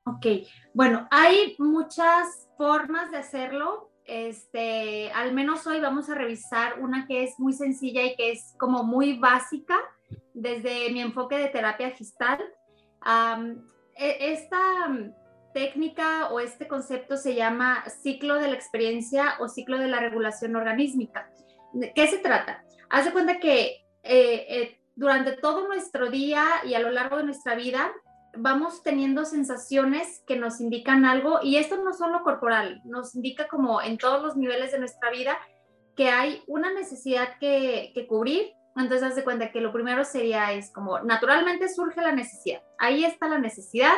Ok, 0.05 0.47
bueno, 0.73 1.07
hay 1.11 1.55
muchas 1.57 2.47
formas 2.57 3.11
de 3.11 3.17
hacerlo 3.17 3.89
este, 4.05 5.11
al 5.13 5.33
menos 5.33 5.65
hoy 5.65 5.79
vamos 5.79 6.09
a 6.09 6.15
revisar 6.15 6.79
una 6.79 7.07
que 7.07 7.23
es 7.23 7.39
muy 7.39 7.53
sencilla 7.53 8.03
y 8.03 8.15
que 8.15 8.31
es 8.31 8.53
como 8.59 8.83
muy 8.83 9.17
básica 9.17 9.79
desde 10.33 10.91
mi 10.91 11.01
enfoque 11.01 11.37
de 11.37 11.47
terapia 11.47 11.89
gestal. 11.91 12.39
E, 13.97 14.33
esta 14.33 14.61
técnica 15.53 16.29
o 16.29 16.39
este 16.39 16.67
concepto 16.67 17.17
se 17.17 17.33
llama 17.33 17.83
ciclo 18.03 18.35
de 18.35 18.49
la 18.49 18.55
experiencia 18.55 19.35
o 19.39 19.47
ciclo 19.47 19.79
de 19.79 19.87
la 19.87 19.99
regulación 19.99 20.55
organísmica. 20.55 21.29
¿De 21.73 21.91
qué 21.93 22.07
se 22.07 22.19
trata? 22.19 22.63
Haz 22.89 23.05
de 23.05 23.11
cuenta 23.11 23.39
que 23.39 23.84
eh, 24.05 24.45
eh, 24.49 24.79
durante 24.95 25.33
todo 25.33 25.67
nuestro 25.67 26.09
día 26.09 26.45
y 26.63 26.73
a 26.73 26.79
lo 26.79 26.91
largo 26.91 27.17
de 27.17 27.23
nuestra 27.23 27.55
vida 27.55 27.91
vamos 28.37 28.83
teniendo 28.83 29.25
sensaciones 29.25 30.21
que 30.27 30.35
nos 30.35 30.59
indican 30.61 31.05
algo 31.05 31.39
y 31.41 31.57
esto 31.57 31.77
no 31.77 31.93
solo 31.93 32.21
corporal, 32.23 32.81
nos 32.85 33.15
indica 33.15 33.47
como 33.47 33.81
en 33.81 33.97
todos 33.97 34.21
los 34.21 34.35
niveles 34.35 34.71
de 34.71 34.79
nuestra 34.79 35.09
vida 35.09 35.37
que 35.95 36.09
hay 36.09 36.43
una 36.47 36.73
necesidad 36.73 37.37
que, 37.39 38.05
cubrir. 38.07 38.51
Entonces, 38.75 39.03
haz 39.03 39.15
de 39.15 39.23
cuenta 39.23 39.51
que 39.51 39.61
lo 39.61 39.71
primero 39.71 40.03
sería 40.03 40.51
es 40.51 40.71
como, 40.71 40.99
naturalmente 40.99 41.69
surge 41.69 42.01
la 42.01 42.11
necesidad. 42.11 42.61
Ahí 42.77 43.05
está 43.05 43.29
la 43.29 43.39
necesidad. 43.39 43.93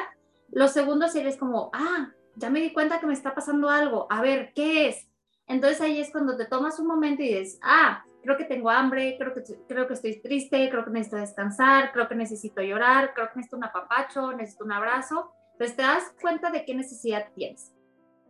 Lo 0.51 0.67
segundo 0.67 1.07
sería 1.07 1.29
es 1.29 1.37
como, 1.37 1.71
ah, 1.73 2.11
ya 2.35 2.51
me 2.51 2.61
di 2.61 2.71
cuenta 2.71 2.99
que 2.99 3.07
me 3.07 3.13
está 3.13 3.33
pasando 3.33 3.69
algo. 3.69 4.05
A 4.11 4.21
ver, 4.21 4.53
¿qué 4.53 4.89
es? 4.89 5.07
Entonces 5.47 5.81
ahí 5.81 5.99
es 5.99 6.11
cuando 6.11 6.37
te 6.37 6.45
tomas 6.45 6.79
un 6.79 6.85
momento 6.85 7.23
y 7.23 7.29
dices, 7.29 7.57
ah, 7.63 8.03
creo 8.27 8.37
que 8.37 8.43
tengo 8.43 8.69
hambre, 8.69 9.15
creo 9.17 9.33
que, 9.33 9.41
creo 9.69 9.87
que 9.87 9.93
estoy 9.93 10.21
triste, 10.21 10.69
creo 10.69 10.83
que 10.83 10.91
necesito 10.91 11.15
descansar, 11.15 11.93
creo 11.93 12.09
que 12.09 12.15
necesito 12.15 12.61
llorar, 12.61 13.13
creo 13.13 13.29
que 13.29 13.37
necesito 13.37 13.55
un 13.55 13.63
apapacho, 13.63 14.33
necesito 14.33 14.65
un 14.65 14.73
abrazo. 14.73 15.31
Entonces 15.53 15.77
te 15.77 15.83
das 15.83 16.13
cuenta 16.19 16.51
de 16.51 16.65
qué 16.65 16.75
necesidad 16.75 17.29
tienes. 17.35 17.71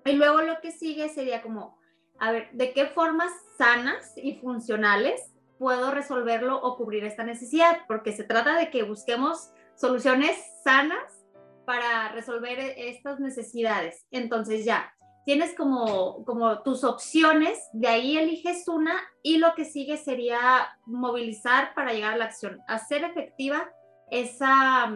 Y 0.05 0.11
luego 0.11 0.43
lo 0.43 0.61
que 0.61 0.71
sigue 0.71 1.09
sería 1.09 1.41
como, 1.41 1.79
a 2.19 2.31
ver, 2.31 2.47
¿de 2.51 2.73
qué 2.73 2.85
formas 2.85 3.31
sanas 3.57 4.13
y 4.17 4.35
funcionales 4.35 5.33
puedo 5.57 5.89
resolverlo 5.89 6.61
o 6.61 6.77
cubrir 6.77 7.03
esta 7.03 7.23
necesidad? 7.23 7.79
Porque 7.87 8.11
se 8.11 8.23
trata 8.23 8.55
de 8.55 8.69
que 8.69 8.83
busquemos 8.83 9.49
soluciones 9.73 10.37
sanas 10.63 11.25
para 11.65 12.09
resolver 12.09 12.59
estas 12.77 13.19
necesidades. 13.19 14.05
Entonces 14.11 14.63
ya, 14.63 14.93
tienes 15.27 15.53
como, 15.55 16.23
como 16.23 16.61
tus 16.61 16.85
opciones, 16.85 17.59
de 17.73 17.89
ahí 17.89 18.17
eliges 18.17 18.65
una 18.69 18.93
y 19.21 19.39
lo 19.39 19.55
que 19.55 19.65
sigue 19.65 19.97
sería 19.97 20.39
movilizar 20.85 21.73
para 21.73 21.91
llegar 21.91 22.13
a 22.13 22.17
la 22.17 22.23
acción, 22.23 22.61
hacer 22.65 23.03
efectiva 23.03 23.69
esa, 24.09 24.89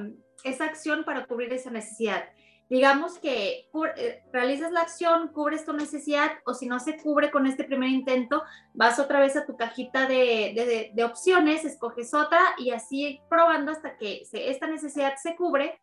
esa 0.46 0.64
acción 0.64 1.04
para 1.04 1.26
cubrir 1.26 1.52
esa 1.52 1.70
necesidad. 1.70 2.24
Digamos 2.70 3.20
que 3.20 3.70
eh, 3.98 4.24
realizas 4.32 4.72
la 4.72 4.80
acción, 4.80 5.34
cubres 5.34 5.66
tu 5.66 5.74
necesidad 5.74 6.32
o 6.46 6.54
si 6.54 6.66
no 6.66 6.80
se 6.80 6.96
cubre 6.96 7.30
con 7.30 7.46
este 7.46 7.66
primer 7.66 7.90
intento, 7.90 8.42
vas 8.74 9.00
otra 9.00 9.20
vez 9.20 9.36
a 9.36 9.46
tu 9.46 9.58
cajita 9.58 10.08
de, 10.08 10.54
de, 10.56 10.92
de 10.94 11.04
opciones, 11.04 11.66
escoges 11.66 12.14
otra 12.14 12.40
y 12.58 12.72
así 12.72 13.20
probando 13.30 13.74
hasta 13.74 13.98
que 13.98 14.22
esta 14.32 14.68
necesidad 14.68 15.16
se 15.22 15.36
cubre. 15.36 15.82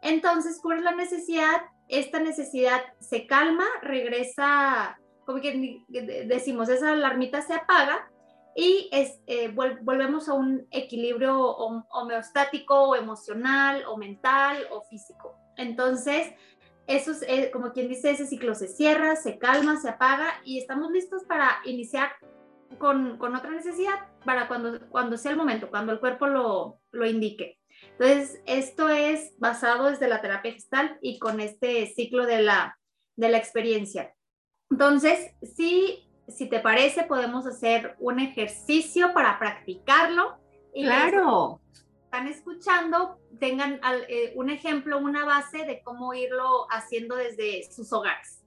Entonces 0.00 0.58
cubres 0.62 0.80
la 0.80 0.92
necesidad 0.92 1.60
esta 1.90 2.20
necesidad 2.20 2.80
se 3.00 3.26
calma, 3.26 3.64
regresa, 3.82 4.98
como 5.26 5.40
que 5.40 5.84
decimos, 6.26 6.68
esa 6.68 6.92
alarmita 6.92 7.42
se 7.42 7.54
apaga 7.54 8.10
y 8.54 8.88
es, 8.92 9.20
eh, 9.26 9.52
volvemos 9.52 10.28
a 10.28 10.34
un 10.34 10.66
equilibrio 10.70 11.38
homeostático 11.38 12.74
o 12.74 12.96
emocional 12.96 13.84
o 13.88 13.96
mental 13.96 14.66
o 14.70 14.82
físico. 14.82 15.36
Entonces, 15.56 16.32
eso 16.86 17.12
es, 17.12 17.22
eh, 17.22 17.50
como 17.52 17.72
quien 17.72 17.88
dice, 17.88 18.10
ese 18.10 18.26
ciclo 18.26 18.54
se 18.54 18.68
cierra, 18.68 19.14
se 19.16 19.38
calma, 19.38 19.80
se 19.80 19.88
apaga 19.88 20.40
y 20.44 20.58
estamos 20.58 20.90
listos 20.90 21.24
para 21.24 21.58
iniciar 21.64 22.10
con, 22.78 23.18
con 23.18 23.36
otra 23.36 23.50
necesidad 23.50 24.08
para 24.24 24.48
cuando, 24.48 24.80
cuando 24.88 25.16
sea 25.16 25.32
el 25.32 25.36
momento, 25.36 25.70
cuando 25.70 25.92
el 25.92 26.00
cuerpo 26.00 26.26
lo, 26.26 26.80
lo 26.92 27.06
indique. 27.06 27.59
Entonces, 27.92 28.40
esto 28.46 28.88
es 28.88 29.38
basado 29.38 29.90
desde 29.90 30.08
la 30.08 30.20
terapia 30.20 30.52
gestal 30.52 30.98
y 31.02 31.18
con 31.18 31.40
este 31.40 31.86
ciclo 31.94 32.26
de 32.26 32.42
la, 32.42 32.78
de 33.16 33.28
la 33.28 33.38
experiencia. 33.38 34.14
Entonces, 34.70 35.32
sí, 35.56 36.08
si 36.28 36.48
te 36.48 36.60
parece, 36.60 37.04
podemos 37.04 37.46
hacer 37.46 37.96
un 37.98 38.20
ejercicio 38.20 39.12
para 39.12 39.38
practicarlo. 39.38 40.38
Y 40.72 40.84
claro. 40.84 41.60
Están 42.04 42.26
escuchando, 42.28 43.20
tengan 43.38 43.80
eh, 44.08 44.32
un 44.34 44.50
ejemplo, 44.50 44.98
una 44.98 45.24
base 45.24 45.64
de 45.64 45.82
cómo 45.82 46.14
irlo 46.14 46.66
haciendo 46.70 47.16
desde 47.16 47.70
sus 47.70 47.92
hogares. 47.92 48.42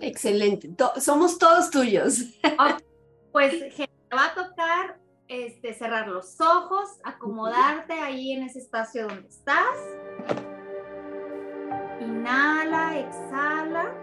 Excelente. 0.00 0.70
somos 1.00 1.38
todos 1.38 1.70
tuyos. 1.70 2.20
pues 3.32 3.52
va 4.14 4.26
a 4.26 4.34
tocar 4.34 4.98
este, 5.28 5.74
cerrar 5.74 6.08
los 6.08 6.40
ojos, 6.40 7.00
acomodarte 7.04 7.94
ahí 7.94 8.32
en 8.32 8.44
ese 8.44 8.60
espacio 8.60 9.08
donde 9.08 9.28
estás. 9.28 9.76
Inhala, 12.00 12.98
exhala. 12.98 13.94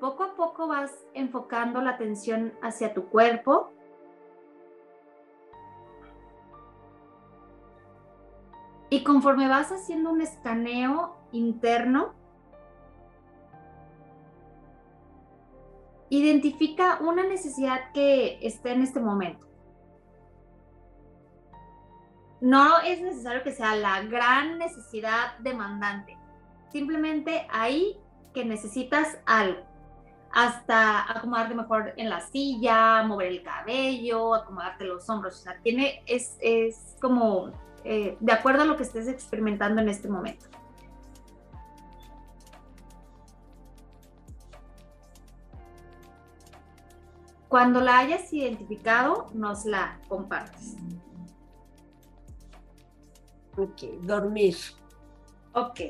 Poco 0.00 0.22
a 0.22 0.34
poco 0.36 0.68
vas 0.68 0.92
enfocando 1.12 1.80
la 1.82 1.90
atención 1.90 2.54
hacia 2.62 2.94
tu 2.94 3.08
cuerpo. 3.08 3.72
Y 8.90 9.04
conforme 9.04 9.48
vas 9.48 9.70
haciendo 9.70 10.10
un 10.10 10.22
escaneo 10.22 11.16
interno, 11.32 12.14
identifica 16.10 16.98
una 17.00 17.24
necesidad 17.24 17.92
que 17.92 18.38
esté 18.42 18.72
en 18.72 18.82
este 18.82 19.00
momento. 19.00 19.46
No 22.40 22.80
es 22.80 23.00
necesario 23.00 23.42
que 23.42 23.52
sea 23.52 23.74
la 23.74 24.02
gran 24.02 24.58
necesidad 24.58 25.36
demandante. 25.38 26.16
Simplemente 26.70 27.46
ahí 27.50 27.98
que 28.32 28.44
necesitas 28.44 29.18
algo. 29.26 29.66
Hasta 30.30 31.10
acomodarte 31.10 31.54
mejor 31.54 31.94
en 31.96 32.10
la 32.10 32.20
silla, 32.20 33.02
mover 33.02 33.28
el 33.28 33.42
cabello, 33.42 34.34
acomodarte 34.34 34.84
los 34.84 35.08
hombros. 35.08 35.36
O 35.36 35.42
sea, 35.42 35.58
tiene, 35.62 36.02
es, 36.06 36.36
es 36.40 36.96
como 37.00 37.50
eh, 37.84 38.16
de 38.20 38.32
acuerdo 38.32 38.62
a 38.62 38.66
lo 38.66 38.76
que 38.76 38.82
estés 38.82 39.08
experimentando 39.08 39.80
en 39.80 39.88
este 39.88 40.08
momento. 40.08 40.46
Cuando 47.48 47.80
la 47.80 47.98
hayas 47.98 48.32
identificado, 48.32 49.26
nos 49.32 49.64
la 49.64 50.00
compartes. 50.08 50.76
Ok, 53.56 53.82
dormir. 54.02 54.56
Ok. 55.52 55.80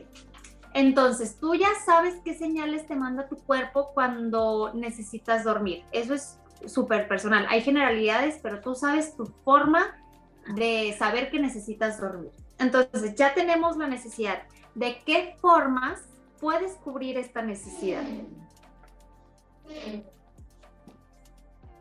Entonces, 0.74 1.38
tú 1.38 1.54
ya 1.54 1.68
sabes 1.84 2.14
qué 2.24 2.34
señales 2.34 2.86
te 2.86 2.94
manda 2.94 3.28
tu 3.28 3.36
cuerpo 3.36 3.90
cuando 3.92 4.72
necesitas 4.74 5.44
dormir. 5.44 5.84
Eso 5.92 6.14
es 6.14 6.38
súper 6.66 7.08
personal. 7.08 7.46
Hay 7.48 7.62
generalidades, 7.62 8.38
pero 8.42 8.60
tú 8.60 8.74
sabes 8.74 9.16
tu 9.16 9.26
forma 9.44 9.96
de 10.54 10.94
saber 10.98 11.30
que 11.30 11.40
necesitas 11.40 12.00
dormir. 12.00 12.32
Entonces, 12.58 13.14
ya 13.14 13.34
tenemos 13.34 13.76
la 13.76 13.88
necesidad. 13.88 14.42
¿De 14.74 15.02
qué 15.04 15.36
formas 15.40 16.02
puedes 16.40 16.72
cubrir 16.76 17.18
esta 17.18 17.42
necesidad? 17.42 18.04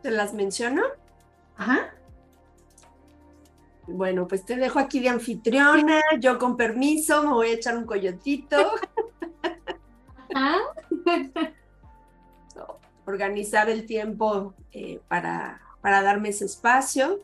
¿Te 0.08 0.14
las 0.14 0.32
menciono? 0.32 0.84
Ajá. 1.58 1.92
Bueno, 3.86 4.26
pues 4.26 4.46
te 4.46 4.56
dejo 4.56 4.78
aquí 4.78 5.00
de 5.00 5.10
anfitriona, 5.10 6.00
yo 6.18 6.38
con 6.38 6.56
permiso 6.56 7.22
me 7.24 7.28
voy 7.28 7.48
a 7.48 7.52
echar 7.52 7.76
un 7.76 7.84
coyotito. 7.84 8.56
organizar 13.04 13.68
el 13.68 13.84
tiempo 13.84 14.54
eh, 14.72 14.98
para, 15.08 15.60
para, 15.82 16.00
darme 16.00 16.30
ese 16.30 16.46
espacio. 16.46 17.20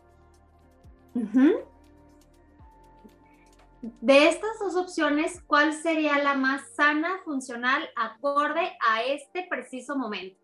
De 3.81 4.29
estas 4.29 4.59
dos 4.61 4.77
opciones, 4.77 5.41
¿cuál 5.47 5.73
sería 5.73 6.19
la 6.19 6.35
más 6.35 6.61
sana, 6.77 7.17
funcional, 7.25 7.89
acorde 7.97 8.77
a 8.87 9.05
este 9.05 9.47
preciso 9.49 9.97
momento? 9.97 10.44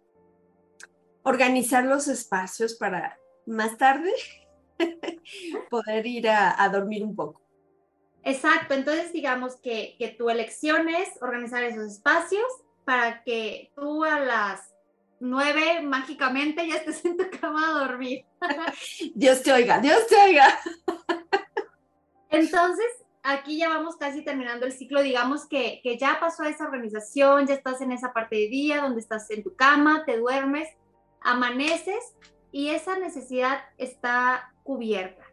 Organizar 1.22 1.84
los 1.84 2.08
espacios 2.08 2.74
para 2.74 3.18
más 3.46 3.76
tarde 3.76 4.12
poder 5.70 6.06
ir 6.06 6.28
a, 6.28 6.68
dormir 6.68 7.04
un 7.04 7.14
poco. 7.14 7.40
Exacto, 8.22 8.74
entonces 8.74 9.12
digamos 9.12 9.56
que, 9.56 9.96
que 9.98 10.08
tu 10.08 10.28
elección 10.30 10.88
es 10.88 11.08
organizar 11.22 11.62
esos 11.64 11.92
espacios 11.92 12.44
para 12.84 13.22
que 13.22 13.72
tú 13.74 14.04
a 14.04 14.20
las 14.20 14.70
nueve 15.20 15.82
mágicamente 15.82 16.66
ya 16.66 16.76
estés 16.76 17.04
en 17.04 17.16
tu 17.16 17.24
cama 17.38 17.68
a 17.68 17.86
dormir. 17.86 18.24
Dios 19.14 19.42
te 19.42 19.52
oiga, 19.52 19.78
Dios 19.78 20.06
te 20.06 20.16
oiga. 20.16 20.58
Entonces, 22.30 22.86
aquí 23.22 23.58
ya 23.58 23.68
vamos 23.68 23.96
casi 23.96 24.22
terminando 24.22 24.66
el 24.66 24.72
ciclo, 24.72 25.02
digamos 25.02 25.46
que, 25.46 25.80
que, 25.82 25.98
ya 25.98 26.18
pasó 26.20 26.44
esa 26.44 26.64
organización, 26.64 27.46
ya 27.46 27.54
estás 27.54 27.80
en 27.80 27.92
esa 27.92 28.12
parte 28.12 28.36
de 28.36 28.48
día 28.48 28.80
donde 28.80 29.00
estás 29.00 29.30
en 29.30 29.42
tu 29.42 29.54
cama, 29.54 30.04
te 30.06 30.16
duermes, 30.16 30.68
amaneces 31.20 32.14
y 32.52 32.70
esa 32.70 32.98
necesidad 32.98 33.60
está 33.78 34.52
cubierta. 34.62 35.24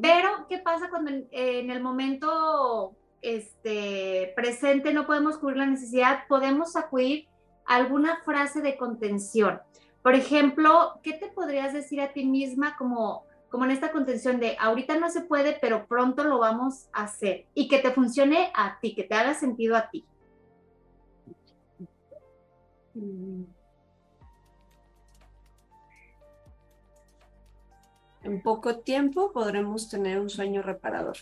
Pero, 0.00 0.46
¿qué 0.48 0.58
pasa 0.58 0.88
cuando 0.88 1.10
en, 1.30 1.70
el 1.70 1.82
momento 1.82 2.94
este, 3.20 4.32
presente 4.36 4.92
no 4.92 5.06
podemos 5.06 5.38
cubrir 5.38 5.58
la 5.58 5.66
necesidad? 5.66 6.20
Podemos 6.28 6.76
acudir 6.76 7.26
a 7.66 7.76
alguna 7.76 8.20
frase 8.24 8.60
de 8.62 8.76
contención. 8.76 9.60
Por 10.02 10.14
ejemplo, 10.14 11.00
¿qué 11.02 11.14
te 11.14 11.28
podrías 11.28 11.72
decir 11.72 12.00
a 12.00 12.12
ti 12.12 12.24
misma 12.24 12.76
como, 12.76 13.24
como 13.50 13.64
en 13.64 13.72
esta 13.72 13.90
contención 13.90 14.38
de 14.38 14.56
ahorita 14.60 14.98
no 14.98 15.10
se 15.10 15.22
puede, 15.22 15.58
pero 15.60 15.86
pronto 15.88 16.22
lo 16.22 16.38
vamos 16.38 16.88
a 16.92 17.04
hacer 17.04 17.46
y 17.54 17.66
que 17.66 17.78
te 17.78 17.90
funcione 17.90 18.52
a 18.54 18.78
ti, 18.80 18.94
que 18.94 19.02
te 19.02 19.16
haga 19.16 19.34
sentido 19.34 19.74
a 19.74 19.90
ti? 19.90 20.04
Mm. 22.94 23.55
En 28.26 28.42
poco 28.42 28.80
tiempo 28.80 29.30
podremos 29.30 29.88
tener 29.88 30.18
un 30.18 30.28
sueño 30.28 30.60
reparador 30.60 31.16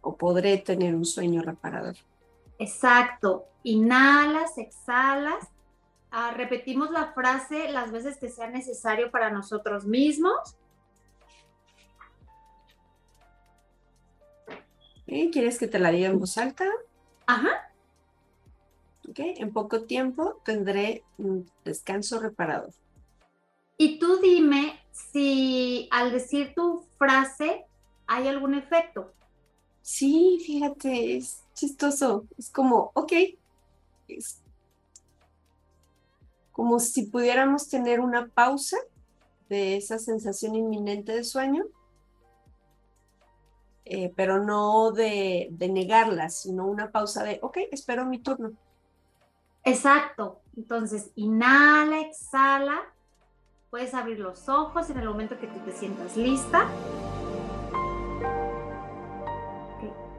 o 0.00 0.16
podré 0.16 0.58
tener 0.58 0.92
un 0.96 1.04
sueño 1.04 1.40
reparador. 1.40 1.94
Exacto. 2.58 3.44
Inhalas, 3.62 4.58
exhalas. 4.58 5.46
Ah, 6.10 6.32
repetimos 6.36 6.90
la 6.90 7.12
frase 7.12 7.70
las 7.70 7.92
veces 7.92 8.16
que 8.18 8.28
sea 8.28 8.50
necesario 8.50 9.12
para 9.12 9.30
nosotros 9.30 9.86
mismos. 9.86 10.56
¿Quieres 15.06 15.60
que 15.60 15.68
te 15.68 15.78
la 15.78 15.92
diga 15.92 16.08
en 16.08 16.18
voz 16.18 16.36
alta? 16.38 16.68
Ajá. 17.28 17.70
Ok, 19.08 19.20
en 19.20 19.52
poco 19.52 19.82
tiempo 19.82 20.40
tendré 20.44 21.04
un 21.18 21.48
descanso 21.64 22.18
reparador. 22.18 22.72
Y 23.78 24.00
tú 24.00 24.20
dime 24.20 24.75
si 24.96 25.88
al 25.90 26.12
decir 26.12 26.54
tu 26.54 26.84
frase 26.98 27.66
hay 28.06 28.28
algún 28.28 28.54
efecto. 28.54 29.12
Sí, 29.82 30.42
fíjate, 30.44 31.16
es 31.16 31.42
chistoso. 31.54 32.26
Es 32.38 32.50
como, 32.50 32.90
ok, 32.94 33.12
es 34.08 34.42
como 36.52 36.78
si 36.80 37.06
pudiéramos 37.06 37.68
tener 37.68 38.00
una 38.00 38.28
pausa 38.28 38.78
de 39.48 39.76
esa 39.76 39.98
sensación 39.98 40.54
inminente 40.54 41.12
de 41.12 41.24
sueño, 41.24 41.64
eh, 43.84 44.12
pero 44.16 44.42
no 44.42 44.90
de, 44.90 45.48
de 45.50 45.68
negarla, 45.68 46.30
sino 46.30 46.66
una 46.66 46.90
pausa 46.90 47.22
de, 47.22 47.38
ok, 47.42 47.58
espero 47.70 48.06
mi 48.06 48.18
turno. 48.18 48.52
Exacto. 49.62 50.40
Entonces, 50.56 51.10
inhala, 51.14 52.00
exhala 52.00 52.95
Puedes 53.70 53.94
abrir 53.94 54.20
los 54.20 54.48
ojos 54.48 54.90
en 54.90 54.98
el 54.98 55.08
momento 55.08 55.38
que 55.38 55.48
tú 55.48 55.58
te 55.60 55.72
sientas 55.72 56.16
lista. 56.16 56.66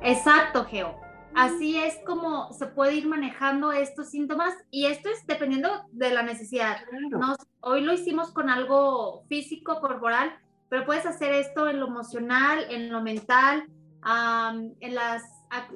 Exacto, 0.03 0.65
Geo. 0.65 0.99
Así 1.33 1.77
es 1.77 1.99
como 2.05 2.51
se 2.51 2.65
puede 2.65 2.95
ir 2.95 3.07
manejando 3.07 3.71
estos 3.71 4.09
síntomas 4.09 4.53
y 4.71 4.87
esto 4.87 5.09
es 5.09 5.25
dependiendo 5.27 5.69
de 5.91 6.11
la 6.11 6.23
necesidad. 6.23 6.77
hoy 7.59 7.81
lo 7.81 7.93
hicimos 7.93 8.31
con 8.31 8.49
algo 8.49 9.23
físico, 9.29 9.79
corporal, 9.79 10.35
pero 10.67 10.85
puedes 10.85 11.05
hacer 11.05 11.33
esto 11.33 11.69
en 11.69 11.79
lo 11.79 11.87
emocional, 11.87 12.65
en 12.69 12.91
lo 12.91 13.01
mental, 13.01 13.67
en, 14.79 14.95
las, 14.95 15.23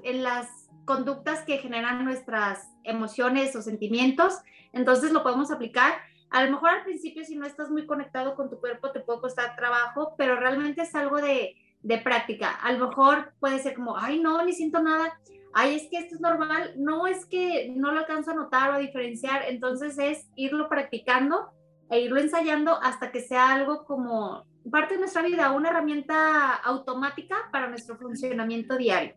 en 0.04 0.24
las 0.24 0.48
conductas 0.86 1.46
que 1.46 1.60
generan 1.60 2.04
nuestras 2.04 2.68
emociones 2.84 3.56
o 3.56 3.62
sentimientos. 3.62 4.40
Entonces 4.74 5.12
lo 5.12 5.24
podemos 5.24 5.52
aplicar 5.52 5.94
a 6.32 6.46
lo 6.46 6.52
mejor 6.52 6.70
al 6.70 6.84
principio 6.84 7.26
si 7.26 7.36
no 7.36 7.46
estás 7.46 7.70
muy 7.70 7.86
conectado 7.86 8.36
con 8.36 8.50
tu 8.50 8.58
cuerpo 8.60 8.92
te 8.92 9.02
puede 9.02 9.20
costar 9.20 9.56
trabajo, 9.58 10.16
pero 10.18 10.38
realmente 10.38 10.82
es 10.84 10.96
algo 10.96 11.18
de, 11.18 11.58
de 11.82 11.98
práctica. 11.98 12.52
A 12.52 12.72
lo 12.72 12.88
mejor 12.88 13.34
puede 13.42 13.60
ser 13.60 13.76
como, 13.76 13.98
ay, 13.98 14.20
no, 14.20 14.44
ni 14.46 14.54
siento 14.54 14.82
nada. 14.82 15.20
Ay, 15.54 15.76
es 15.76 15.90
que 15.90 15.98
esto 15.98 16.16
es 16.16 16.22
normal. 16.22 16.74
No 16.78 17.06
es 17.06 17.26
que 17.26 17.74
no 17.76 17.92
lo 17.92 18.00
alcanzo 18.00 18.32
a 18.32 18.36
notar 18.36 18.70
o 18.70 18.74
a 18.76 18.80
diferenciar. 18.80 19.44
Entonces 19.50 20.00
es 20.00 20.30
irlo 20.36 20.70
practicando 20.70 21.52
e 21.90 22.00
irlo 22.00 22.18
ensayando 22.18 22.80
hasta 22.82 23.12
que 23.12 23.20
sea 23.20 23.54
algo 23.54 23.84
como 23.84 24.46
parte 24.72 24.94
de 24.94 25.02
nuestra 25.02 25.24
vida, 25.24 25.52
una 25.52 25.70
herramienta 25.70 26.56
automática 26.56 27.36
para 27.52 27.68
nuestro 27.68 27.98
funcionamiento 27.98 28.78
diario. 28.78 29.16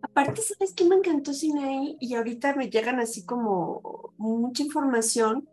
Aparte, 0.00 0.40
¿sabes 0.40 0.72
qué 0.74 0.84
me 0.84 0.96
encantó 0.96 1.34
Sinaí? 1.34 1.98
Y 2.00 2.14
ahorita 2.14 2.54
me 2.54 2.70
llegan 2.70 2.98
así 2.98 3.26
como 3.26 4.14
mucha 4.16 4.62
información 4.62 5.48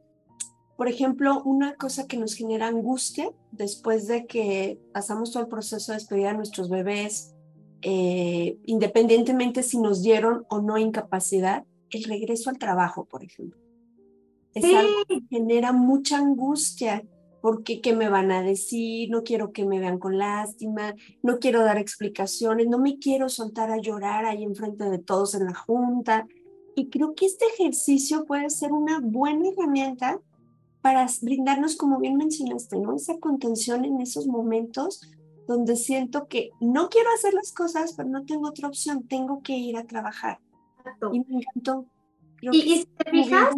por 0.81 0.87
ejemplo, 0.87 1.43
una 1.43 1.75
cosa 1.75 2.07
que 2.07 2.17
nos 2.17 2.33
genera 2.33 2.65
angustia 2.65 3.29
después 3.51 4.07
de 4.07 4.25
que 4.25 4.79
pasamos 4.91 5.31
todo 5.31 5.43
el 5.43 5.47
proceso 5.47 5.91
de 5.91 5.99
despedir 5.99 6.25
a 6.25 6.33
nuestros 6.33 6.71
bebés, 6.71 7.35
eh, 7.83 8.57
independientemente 8.65 9.61
si 9.61 9.77
nos 9.77 10.01
dieron 10.01 10.43
o 10.49 10.59
no 10.59 10.79
incapacidad, 10.79 11.65
el 11.91 12.05
regreso 12.05 12.49
al 12.49 12.57
trabajo, 12.57 13.05
por 13.05 13.23
ejemplo. 13.23 13.59
Es 14.55 14.65
algo 14.73 15.05
que 15.07 15.21
genera 15.29 15.71
mucha 15.71 16.17
angustia 16.17 17.05
porque 17.43 17.79
qué 17.79 17.93
me 17.93 18.09
van 18.09 18.31
a 18.31 18.41
decir, 18.41 19.11
no 19.11 19.21
quiero 19.21 19.51
que 19.51 19.65
me 19.65 19.79
vean 19.79 19.99
con 19.99 20.17
lástima, 20.17 20.95
no 21.21 21.37
quiero 21.37 21.63
dar 21.63 21.77
explicaciones, 21.77 22.65
no 22.67 22.79
me 22.79 22.97
quiero 22.97 23.29
soltar 23.29 23.69
a 23.69 23.77
llorar 23.77 24.25
ahí 24.25 24.43
enfrente 24.43 24.89
de 24.89 24.97
todos 24.97 25.35
en 25.35 25.45
la 25.45 25.53
junta. 25.53 26.25
Y 26.75 26.89
creo 26.89 27.13
que 27.13 27.27
este 27.27 27.45
ejercicio 27.53 28.25
puede 28.25 28.49
ser 28.49 28.71
una 28.71 28.99
buena 28.99 29.47
herramienta 29.47 30.19
para 30.81 31.05
brindarnos, 31.21 31.75
como 31.75 31.99
bien 31.99 32.17
mencionaste, 32.17 32.77
¿no? 32.79 32.95
esa 32.95 33.17
contención 33.19 33.85
en 33.85 34.01
esos 34.01 34.27
momentos 34.27 35.01
donde 35.47 35.75
siento 35.75 36.27
que 36.27 36.51
no 36.59 36.89
quiero 36.89 37.09
hacer 37.13 37.33
las 37.33 37.51
cosas, 37.51 37.93
pero 37.95 38.09
no 38.09 38.25
tengo 38.25 38.49
otra 38.49 38.67
opción, 38.67 39.07
tengo 39.07 39.41
que 39.41 39.53
ir 39.53 39.77
a 39.77 39.85
trabajar. 39.85 40.39
Y 41.11 41.19
me 41.19 41.41
encantó. 41.41 41.85
y, 42.41 42.79
si 42.79 42.85
te 42.85 43.11
fijas, 43.11 43.55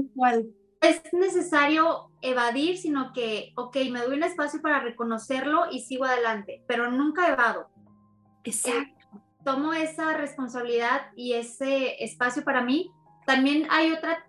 es 0.82 1.02
necesario 1.14 2.12
evadir, 2.22 2.78
sino 2.78 3.14
que, 3.14 3.54
ok, 3.56 3.78
me 3.92 4.02
doy 4.02 4.18
un 4.18 4.24
espacio 4.24 4.62
para 4.62 4.80
reconocerlo 4.80 5.72
y 5.72 5.82
sigo 5.82 6.06
adelante, 6.06 6.64
pero 6.68 6.92
nunca 6.92 7.32
evado. 7.32 7.70
Exacto. 8.44 8.90
tomo 9.46 9.74
esa 9.74 10.18
responsabilidad 10.18 11.12
y 11.16 11.34
ese 11.34 12.04
espacio 12.04 12.44
para 12.44 12.62
mí. 12.62 12.92
También 13.26 13.68
hay 13.70 13.92
otra 13.92 14.26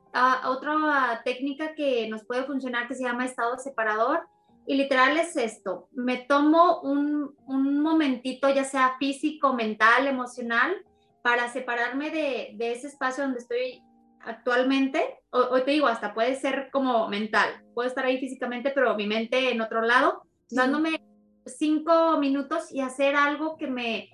otra 0.46 1.22
técnica 1.24 1.74
que 1.74 2.08
nos 2.08 2.24
puede 2.24 2.44
funcionar 2.44 2.88
que 2.88 2.94
se 2.94 3.04
llama 3.04 3.24
estado 3.24 3.58
separador. 3.58 4.26
Y 4.66 4.76
literal 4.76 5.16
es 5.18 5.36
esto, 5.36 5.88
me 5.92 6.16
tomo 6.16 6.80
un, 6.80 7.36
un 7.46 7.80
momentito, 7.80 8.48
ya 8.48 8.64
sea 8.64 8.96
físico, 8.98 9.52
mental, 9.52 10.06
emocional, 10.06 10.74
para 11.22 11.52
separarme 11.52 12.10
de, 12.10 12.52
de 12.54 12.72
ese 12.72 12.86
espacio 12.86 13.24
donde 13.24 13.40
estoy 13.40 13.82
actualmente. 14.20 15.18
Hoy 15.30 15.64
te 15.64 15.72
digo, 15.72 15.86
hasta 15.86 16.14
puede 16.14 16.36
ser 16.36 16.70
como 16.72 17.08
mental. 17.08 17.62
Puedo 17.74 17.86
estar 17.86 18.06
ahí 18.06 18.18
físicamente, 18.18 18.70
pero 18.70 18.94
mi 18.94 19.06
mente 19.06 19.52
en 19.52 19.60
otro 19.60 19.82
lado, 19.82 20.22
dándome 20.50 21.04
cinco 21.44 22.16
minutos 22.18 22.72
y 22.72 22.80
hacer 22.80 23.16
algo 23.16 23.58
que 23.58 23.66
me, 23.66 24.10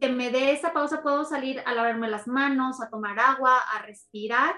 que 0.00 0.08
me 0.10 0.30
dé 0.30 0.52
esa 0.52 0.72
pausa. 0.72 1.02
Puedo 1.02 1.24
salir 1.24 1.60
a 1.66 1.74
lavarme 1.74 2.08
las 2.08 2.28
manos, 2.28 2.80
a 2.80 2.88
tomar 2.88 3.18
agua, 3.18 3.56
a 3.72 3.82
respirar 3.82 4.54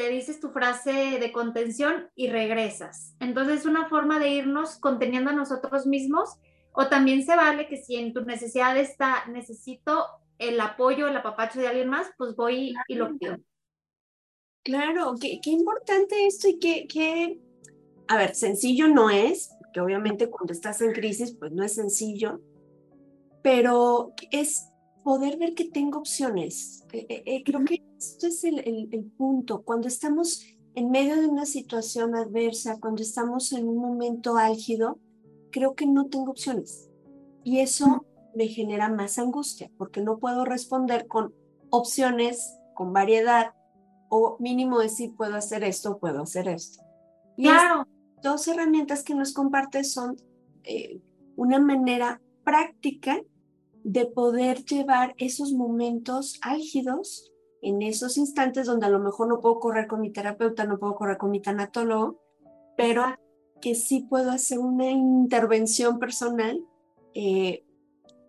te 0.00 0.08
dices 0.08 0.40
tu 0.40 0.48
frase 0.48 1.18
de 1.20 1.30
contención 1.30 2.08
y 2.14 2.28
regresas. 2.28 3.14
Entonces 3.20 3.60
es 3.60 3.66
una 3.66 3.86
forma 3.90 4.18
de 4.18 4.30
irnos 4.30 4.78
conteniendo 4.78 5.28
a 5.28 5.34
nosotros 5.34 5.86
mismos 5.86 6.38
o 6.72 6.88
también 6.88 7.22
se 7.22 7.36
vale 7.36 7.68
que 7.68 7.76
si 7.76 7.96
en 7.96 8.14
tu 8.14 8.22
necesidad 8.24 8.78
está, 8.78 9.26
necesito 9.26 10.06
el 10.38 10.58
apoyo, 10.58 11.06
el 11.06 11.18
apapacho 11.18 11.60
de 11.60 11.68
alguien 11.68 11.90
más, 11.90 12.10
pues 12.16 12.34
voy 12.34 12.74
y 12.88 12.94
lo 12.94 13.14
pido. 13.18 13.36
Claro, 14.62 15.16
qué, 15.20 15.38
qué 15.42 15.50
importante 15.50 16.26
esto 16.26 16.48
y 16.48 16.58
qué, 16.58 16.86
qué, 16.88 17.38
a 18.08 18.16
ver, 18.16 18.34
sencillo 18.34 18.88
no 18.88 19.10
es, 19.10 19.50
que 19.74 19.80
obviamente 19.82 20.30
cuando 20.30 20.54
estás 20.54 20.80
en 20.80 20.92
crisis, 20.92 21.36
pues 21.38 21.52
no 21.52 21.62
es 21.62 21.74
sencillo, 21.74 22.40
pero 23.42 24.14
es 24.30 24.66
poder 25.04 25.36
ver 25.36 25.52
que 25.52 25.66
tengo 25.66 25.98
opciones. 25.98 26.86
Eh, 26.90 27.04
eh, 27.10 27.22
eh, 27.26 27.42
creo 27.44 27.62
que 27.66 27.89
esto 28.00 28.26
es 28.26 28.44
el, 28.44 28.60
el, 28.92 29.04
punto. 29.16 29.62
Cuando 29.62 29.88
estamos 29.88 30.42
en 30.74 30.90
medio 30.90 31.20
de 31.20 31.26
una 31.26 31.44
situación 31.44 32.14
adversa, 32.14 32.80
cuando 32.80 33.02
estamos 33.02 33.52
en 33.52 33.68
un 33.68 33.76
momento 33.76 34.36
álgido, 34.36 34.98
creo 35.50 35.74
que 35.74 35.86
no 35.86 36.06
tengo 36.06 36.30
opciones. 36.30 36.88
Y 37.44 37.60
eso 37.60 38.06
me 38.34 38.46
genera 38.48 38.88
más 38.88 39.18
angustia, 39.18 39.70
porque 39.76 40.00
no 40.00 40.18
puedo 40.18 40.44
responder 40.44 41.06
con 41.06 41.34
opciones, 41.68 42.56
con 42.74 42.92
variedad, 42.92 43.52
o 44.08 44.36
mínimo 44.40 44.78
decir, 44.80 45.14
puedo 45.14 45.36
hacer 45.36 45.62
esto, 45.62 45.98
puedo 45.98 46.22
hacer 46.22 46.48
esto. 46.48 46.82
Y 47.36 47.44
claro. 47.44 47.86
dos 48.22 48.48
herramientas 48.48 49.02
que 49.02 49.14
nos 49.14 49.32
compartes 49.32 49.92
son 49.92 50.16
una 51.36 51.58
manera 51.58 52.20
práctica 52.44 53.22
de 53.84 54.06
poder 54.06 54.64
llevar 54.64 55.14
esos 55.18 55.52
momentos 55.52 56.38
álgidos 56.42 57.29
en 57.62 57.82
esos 57.82 58.16
instantes 58.16 58.66
donde 58.66 58.86
a 58.86 58.90
lo 58.90 58.98
mejor 58.98 59.28
no 59.28 59.40
puedo 59.40 59.60
correr 59.60 59.86
con 59.86 60.00
mi 60.00 60.10
terapeuta, 60.10 60.64
no 60.64 60.78
puedo 60.78 60.94
correr 60.94 61.18
con 61.18 61.30
mi 61.30 61.40
tanatólogo, 61.40 62.20
pero 62.76 63.04
que 63.60 63.74
sí 63.74 64.06
puedo 64.08 64.30
hacer 64.30 64.58
una 64.58 64.90
intervención 64.90 65.98
personal. 65.98 66.60
Eh, 67.14 67.64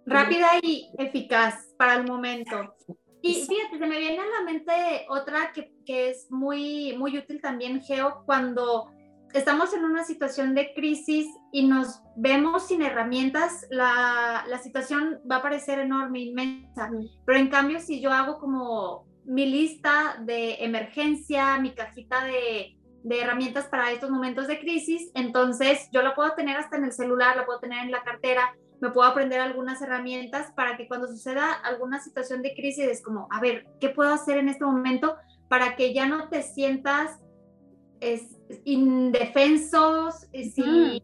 Rápida 0.06 0.48
y 0.62 0.90
eficaz 0.98 1.74
para 1.78 1.96
el 1.96 2.06
momento. 2.06 2.76
Y 3.22 3.46
fíjate, 3.46 3.78
se 3.78 3.86
me 3.86 4.00
viene 4.00 4.20
a 4.20 4.40
la 4.40 4.44
mente 4.44 4.74
otra 5.10 5.52
que, 5.54 5.74
que 5.86 6.10
es 6.10 6.30
muy, 6.32 6.98
muy 6.98 7.18
útil 7.18 7.40
también, 7.40 7.82
Geo, 7.82 8.24
cuando 8.26 8.90
estamos 9.34 9.74
en 9.74 9.86
una 9.86 10.04
situación 10.04 10.56
de 10.56 10.74
crisis 10.74 11.28
y 11.52 11.68
nos 11.68 12.02
vemos 12.16 12.68
sin 12.68 12.82
herramientas, 12.82 13.68
la, 13.70 14.44
la, 14.48 14.58
situación 14.58 15.22
va 15.30 15.38
a 15.38 15.42
parecer 15.42 15.80
enorme, 15.80 16.20
inmensa. 16.20 16.90
Pero 17.26 17.40
en 17.40 17.50
cambio, 17.50 17.80
si 17.80 18.02
yo 18.02 18.12
hago 18.12 18.40
como 18.40 19.06
mi 19.26 19.46
lista 19.46 20.18
de 20.22 20.64
emergencia, 20.64 21.60
mi 21.60 21.74
cajita 21.74 22.24
de, 22.26 22.78
de 23.04 23.22
herramientas 23.22 23.68
para 23.68 23.92
estos 23.92 24.10
momentos 24.10 24.48
de 24.48 24.60
crisis, 24.60 25.12
entonces 25.16 25.90
yo 25.92 26.02
la 26.02 26.16
puedo 26.16 26.34
tener 26.34 26.58
hasta 26.58 26.78
en 26.78 26.86
el 26.86 26.94
celular, 26.94 27.36
la 27.36 27.46
puedo 27.46 27.60
tener 27.60 27.84
en 27.84 27.92
la 27.92 28.04
cartera, 28.04 28.56
me 28.80 28.90
puedo 28.90 29.08
aprender 29.08 29.40
algunas 29.40 29.82
herramientas 29.82 30.52
para 30.56 30.76
que 30.76 30.88
cuando 30.88 31.08
suceda 31.08 31.54
alguna 31.54 32.00
situación 32.02 32.42
de 32.42 32.54
crisis 32.56 32.86
es 32.86 33.04
como, 33.04 33.28
a 33.32 33.40
ver, 33.40 33.68
¿qué 33.80 33.90
puedo 33.90 34.12
hacer 34.12 34.38
en 34.38 34.50
este 34.50 34.66
momento 34.66 35.18
para 35.48 35.76
que 35.76 35.94
ya 35.94 36.08
no 36.08 36.30
te 36.30 36.42
sientas 36.42 37.20
es, 38.00 38.40
indefensos, 38.66 40.28
sin, 40.32 41.04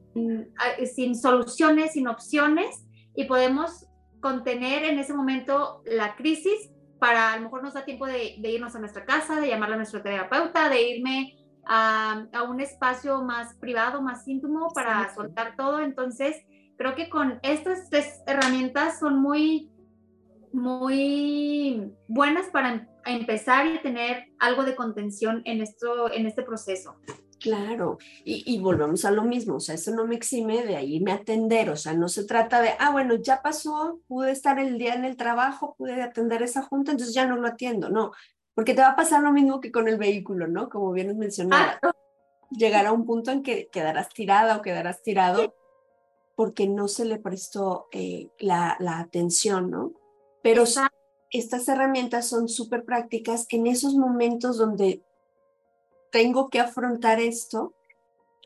sin 0.94 1.16
soluciones, 1.16 1.94
sin 1.94 2.08
opciones, 2.08 2.84
y 3.16 3.26
podemos 3.26 3.88
contener 4.20 4.84
en 4.84 5.00
ese 5.00 5.14
momento 5.14 5.82
la 5.86 6.16
crisis 6.16 6.72
para 7.00 7.34
a 7.34 7.38
lo 7.38 7.44
mejor 7.44 7.64
nos 7.64 7.74
da 7.74 7.86
tiempo 7.86 8.06
de, 8.06 8.36
irnos 8.44 8.76
a 8.76 8.80
nuestra 8.80 9.06
casa, 9.06 9.40
de 9.40 9.48
llamarle 9.48 9.76
a 9.76 9.78
nuestro 9.78 10.02
terapeuta, 10.02 10.70
de 10.70 10.82
irme 10.90 11.38
a, 11.66 12.26
a, 12.34 12.44
un 12.44 12.60
espacio 12.60 13.22
más 13.24 13.56
privado, 13.56 14.02
más 14.02 14.28
íntimo 14.28 14.70
para 14.74 15.14
soltar 15.14 15.56
todo. 15.56 15.80
Entonces, 15.80 16.38
creo 16.78 16.96
que 16.96 17.10
con 17.10 17.40
estas 17.44 17.90
tres 17.90 18.22
herramientas 18.26 19.00
son 19.00 19.20
muy, 19.20 19.72
muy 20.54 21.92
buenas 22.08 22.48
para 22.48 22.88
empezar 23.06 23.68
y 23.68 23.82
tener 23.82 24.26
algo 24.40 24.64
de 24.64 24.76
contención 24.76 25.42
en, 25.46 25.62
esto, 25.62 26.12
en 26.12 26.26
este 26.26 26.44
proceso. 26.44 26.96
Claro, 27.40 28.00
y, 28.24 28.60
volvemos 28.60 29.06
a 29.06 29.12
lo 29.12 29.24
mismo, 29.24 29.58
o 29.58 29.60
sea, 29.60 29.76
eso 29.76 29.92
no 29.92 30.06
me 30.06 30.16
exime 30.16 30.66
de 30.66 30.82
irme 30.84 31.12
a 31.12 31.16
atender, 31.16 31.70
o 31.70 31.76
sea, 31.76 31.94
no 31.94 32.10
se 32.10 32.26
trata 32.26 32.62
de, 32.62 32.72
ah, 32.80 32.92
bueno, 32.92 33.16
ya 33.16 33.44
pasó, 33.44 34.00
pude 34.08 34.32
estar 34.32 34.58
el 34.58 34.80
día 34.80 34.96
en 34.96 35.06
el 35.06 35.18
trabajo, 35.18 35.76
pude 35.78 36.02
atender 36.02 36.42
esa 36.42 36.64
junta, 36.64 36.92
entonces 36.92 37.14
ya 37.14 37.28
no 37.28 37.36
lo 37.36 37.48
atiendo, 37.48 37.90
no, 37.90 38.12
porque 38.56 38.74
te 38.74 38.82
va 38.82 38.90
a 38.90 38.96
pasar 38.96 39.22
lo 39.22 39.32
mismo 39.32 39.62
que 39.62 39.72
con 39.72 39.88
el 39.88 39.98
vehículo, 39.98 40.48
¿no? 40.48 40.68
Como 40.68 40.92
bien 40.92 41.16
mencionaba, 41.20 41.80
llegar 42.50 42.88
a 42.88 42.92
un 42.92 43.06
punto 43.06 43.30
en 43.30 43.44
que 43.44 43.70
quedarás 43.72 44.10
tirada 44.10 44.58
o 44.58 44.62
quedarás 44.64 45.04
tirado 45.04 45.54
porque 46.36 46.68
no 46.68 46.88
se 46.88 47.06
le 47.06 47.20
prestó 47.20 47.88
eh, 47.92 48.30
la, 48.40 48.78
la, 48.80 49.00
atención, 49.00 49.70
¿no? 49.70 49.94
Pero 50.42 50.64
estas 51.32 51.68
herramientas 51.68 52.28
son 52.28 52.50
súper 52.50 52.84
prácticas 52.84 53.46
en 53.50 53.68
esos 53.68 53.96
momentos 53.96 54.58
donde 54.58 55.04
tengo 56.12 56.50
que 56.50 56.60
afrontar 56.60 57.20
esto 57.20 57.74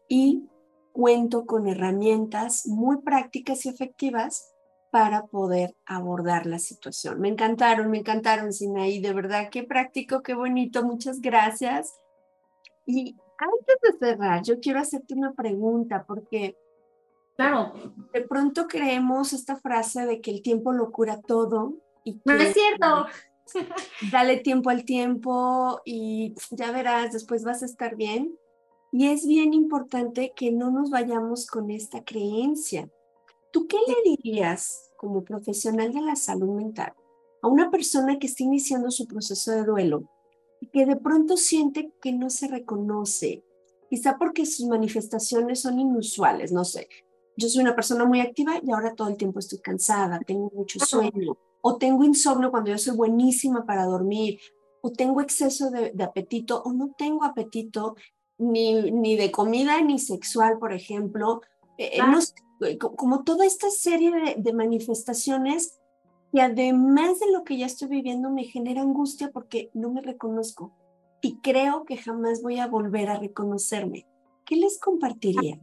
y 0.07 0.47
cuento 0.91 1.45
con 1.45 1.67
herramientas 1.67 2.67
muy 2.67 3.01
prácticas 3.01 3.65
y 3.65 3.69
efectivas 3.69 4.51
para 4.91 5.25
poder 5.25 5.75
abordar 5.85 6.45
la 6.45 6.59
situación. 6.59 7.21
Me 7.21 7.29
encantaron, 7.29 7.89
me 7.89 7.99
encantaron, 7.99 8.51
Sinaí, 8.51 8.99
de 8.99 9.13
verdad, 9.13 9.49
qué 9.49 9.63
práctico, 9.63 10.21
qué 10.21 10.33
bonito, 10.33 10.83
muchas 10.83 11.21
gracias. 11.21 11.97
Y 12.85 13.15
antes 13.37 13.77
de 13.81 13.97
cerrar, 13.97 14.43
yo 14.43 14.59
quiero 14.59 14.79
hacerte 14.79 15.13
una 15.13 15.33
pregunta, 15.33 16.03
porque 16.05 16.57
claro. 17.37 17.73
de 18.13 18.21
pronto 18.21 18.67
creemos 18.67 19.31
esta 19.31 19.55
frase 19.55 20.05
de 20.05 20.19
que 20.19 20.31
el 20.31 20.41
tiempo 20.41 20.73
lo 20.73 20.91
cura 20.91 21.21
todo. 21.21 21.75
Y 22.03 22.19
no 22.25 22.33
es 22.33 22.53
cierto. 22.53 23.05
Dale 24.11 24.37
tiempo 24.37 24.69
al 24.69 24.85
tiempo 24.85 25.81
y 25.85 26.33
ya 26.51 26.71
verás, 26.71 27.13
después 27.13 27.43
vas 27.43 27.63
a 27.63 27.65
estar 27.65 27.95
bien. 27.95 28.37
Y 28.91 29.07
es 29.07 29.25
bien 29.25 29.53
importante 29.53 30.33
que 30.35 30.51
no 30.51 30.69
nos 30.69 30.89
vayamos 30.89 31.47
con 31.47 31.71
esta 31.71 32.03
creencia. 32.03 32.89
¿Tú 33.51 33.67
qué 33.67 33.77
le 33.87 34.15
dirías 34.15 34.91
como 34.97 35.23
profesional 35.23 35.93
de 35.93 36.01
la 36.01 36.15
salud 36.15 36.55
mental 36.55 36.93
a 37.41 37.47
una 37.47 37.71
persona 37.71 38.19
que 38.19 38.27
está 38.27 38.43
iniciando 38.43 38.91
su 38.91 39.07
proceso 39.07 39.51
de 39.51 39.63
duelo 39.63 40.03
y 40.59 40.67
que 40.67 40.85
de 40.85 40.97
pronto 40.97 41.37
siente 41.37 41.91
que 42.01 42.11
no 42.11 42.29
se 42.29 42.47
reconoce? 42.47 43.43
Quizá 43.89 44.17
porque 44.17 44.45
sus 44.45 44.67
manifestaciones 44.67 45.61
son 45.61 45.79
inusuales, 45.79 46.51
no 46.51 46.65
sé. 46.65 46.87
Yo 47.37 47.47
soy 47.47 47.61
una 47.61 47.75
persona 47.75 48.05
muy 48.05 48.19
activa 48.19 48.59
y 48.61 48.71
ahora 48.71 48.93
todo 48.93 49.07
el 49.07 49.17
tiempo 49.17 49.39
estoy 49.39 49.59
cansada, 49.59 50.19
tengo 50.19 50.51
mucho 50.53 50.79
sueño 50.79 51.37
o 51.61 51.77
tengo 51.77 52.03
insomnio 52.03 52.51
cuando 52.51 52.71
yo 52.71 52.77
soy 52.77 52.95
buenísima 52.95 53.65
para 53.65 53.85
dormir, 53.85 54.39
o 54.81 54.91
tengo 54.91 55.21
exceso 55.21 55.69
de, 55.69 55.93
apetito, 56.03 56.61
o 56.63 56.73
no 56.73 56.93
tengo 56.97 57.23
apetito 57.23 57.95
ni, 58.37 58.91
ni, 58.91 59.15
de 59.15 59.31
comida 59.31 59.81
ni 59.81 59.99
sexual, 59.99 60.57
por 60.57 60.73
ejemplo. 60.73 61.41
Eh, 61.77 61.99
eh, 62.61 62.77
como 62.77 63.23
toda 63.23 63.45
esta 63.45 63.69
serie 63.69 64.11
de, 64.11 64.35
de, 64.37 64.53
manifestaciones 64.53 65.79
que 66.31 66.41
además 66.41 67.19
de 67.19 67.31
lo 67.31 67.43
que 67.43 67.57
ya 67.57 67.65
estoy 67.65 67.87
viviendo 67.89 68.29
me 68.29 68.43
genera 68.43 68.81
angustia 68.81 69.31
porque 69.31 69.69
no 69.73 69.91
me 69.91 70.01
reconozco 70.01 70.71
y 71.21 71.37
creo 71.41 71.85
que 71.85 71.97
jamás 71.97 72.41
voy 72.41 72.59
a 72.59 72.67
volver 72.67 73.09
a 73.09 73.19
reconocerme. 73.19 74.07
¿Qué 74.45 74.55
les 74.55 74.79
compartiría? 74.79 75.59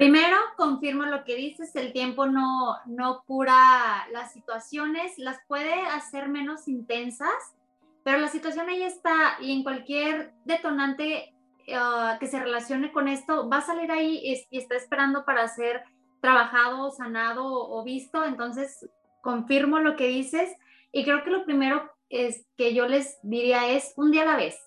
Primero, 0.00 0.38
confirmo 0.56 1.04
lo 1.04 1.24
que 1.24 1.36
dices, 1.36 1.76
el 1.76 1.92
tiempo 1.92 2.24
no, 2.24 2.78
no 2.86 3.22
cura 3.26 4.08
las 4.12 4.32
situaciones, 4.32 5.18
las 5.18 5.36
puede 5.46 5.74
hacer 5.74 6.30
menos 6.30 6.68
intensas, 6.68 7.54
pero 8.02 8.16
la 8.16 8.28
situación 8.28 8.70
ahí 8.70 8.82
está 8.82 9.36
y 9.42 9.52
en 9.52 9.62
cualquier 9.62 10.32
detonante 10.46 11.34
ah, 11.74 12.16
que 12.18 12.28
se 12.28 12.40
relacione 12.40 12.92
con 12.92 13.08
esto 13.08 13.46
va 13.50 13.58
a 13.58 13.60
salir 13.60 13.92
ahí 13.92 14.18
y, 14.24 14.42
y, 14.48 14.58
está 14.58 14.74
esperando 14.74 15.26
para 15.26 15.46
ser 15.48 15.82
trabajado, 16.22 16.90
sanado 16.92 17.44
o 17.44 17.84
visto. 17.84 18.24
Entonces, 18.24 18.88
confirmo 19.20 19.80
lo 19.80 19.96
que 19.96 20.08
dices 20.08 20.50
y 20.92 21.04
creo 21.04 21.22
que 21.24 21.30
lo 21.30 21.44
primero 21.44 21.90
es 22.08 22.46
que 22.56 22.72
yo 22.72 22.88
les 22.88 23.18
diría 23.22 23.68
es 23.68 23.92
un 23.96 24.12
día 24.12 24.22
a 24.22 24.32
la 24.32 24.36
vez. 24.36 24.58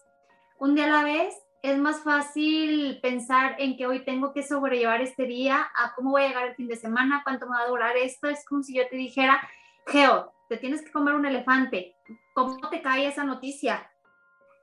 Un 0.59 0.75
día 0.75 0.85
a 0.85 0.89
la 0.89 1.03
vez 1.03 1.33
es 1.63 1.79
más 1.79 2.03
fácil 2.03 2.99
pensar 3.01 3.55
en 3.57 3.77
que 3.77 3.87
hoy 3.87 4.03
tengo 4.03 4.33
que 4.33 4.43
sobrellevar 4.43 5.01
este 5.01 5.23
día, 5.23 5.71
a 5.77 5.95
cómo 5.95 6.11
voy 6.11 6.23
a 6.23 6.27
llegar 6.27 6.47
el 6.49 6.55
fin 6.55 6.67
de 6.67 6.75
semana, 6.75 7.21
cuánto 7.23 7.47
me 7.47 7.55
va 7.55 7.63
a 7.63 7.69
durar 7.69 7.95
esto. 7.95 8.27
Es 8.27 8.45
como 8.45 8.63
si 8.63 8.75
yo 8.75 8.83
te 8.89 8.97
dijera, 8.97 9.41
Geo, 9.87 10.33
te 10.49 10.57
tienes 10.57 10.81
que 10.81 10.91
comer 10.91 11.15
un 11.15 11.25
elefante. 11.25 11.95
¿Cómo 12.33 12.69
te 12.69 12.81
cae 12.81 13.07
esa 13.07 13.23
noticia? 13.23 13.89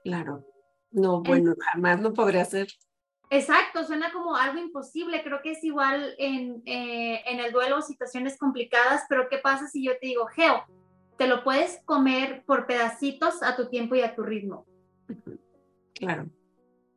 Claro. 0.04 0.44
No, 0.90 1.22
bueno, 1.22 1.54
jamás 1.72 2.02
lo 2.02 2.12
podría 2.12 2.42
hacer. 2.42 2.68
Exacto, 3.30 3.84
suena 3.84 4.12
como 4.12 4.36
algo 4.36 4.58
imposible. 4.58 5.22
Creo 5.22 5.40
que 5.40 5.52
es 5.52 5.64
igual 5.64 6.14
en, 6.18 6.62
eh, 6.66 7.22
en 7.24 7.40
el 7.40 7.50
duelo, 7.50 7.80
situaciones 7.80 8.36
complicadas, 8.36 9.06
pero 9.08 9.30
¿qué 9.30 9.38
pasa 9.38 9.68
si 9.68 9.82
yo 9.82 9.92
te 9.98 10.08
digo, 10.08 10.26
Geo, 10.26 10.64
te 11.16 11.26
lo 11.26 11.44
puedes 11.44 11.80
comer 11.86 12.44
por 12.44 12.66
pedacitos 12.66 13.42
a 13.42 13.56
tu 13.56 13.70
tiempo 13.70 13.94
y 13.94 14.02
a 14.02 14.14
tu 14.14 14.22
ritmo? 14.22 14.66
Claro 15.94 16.28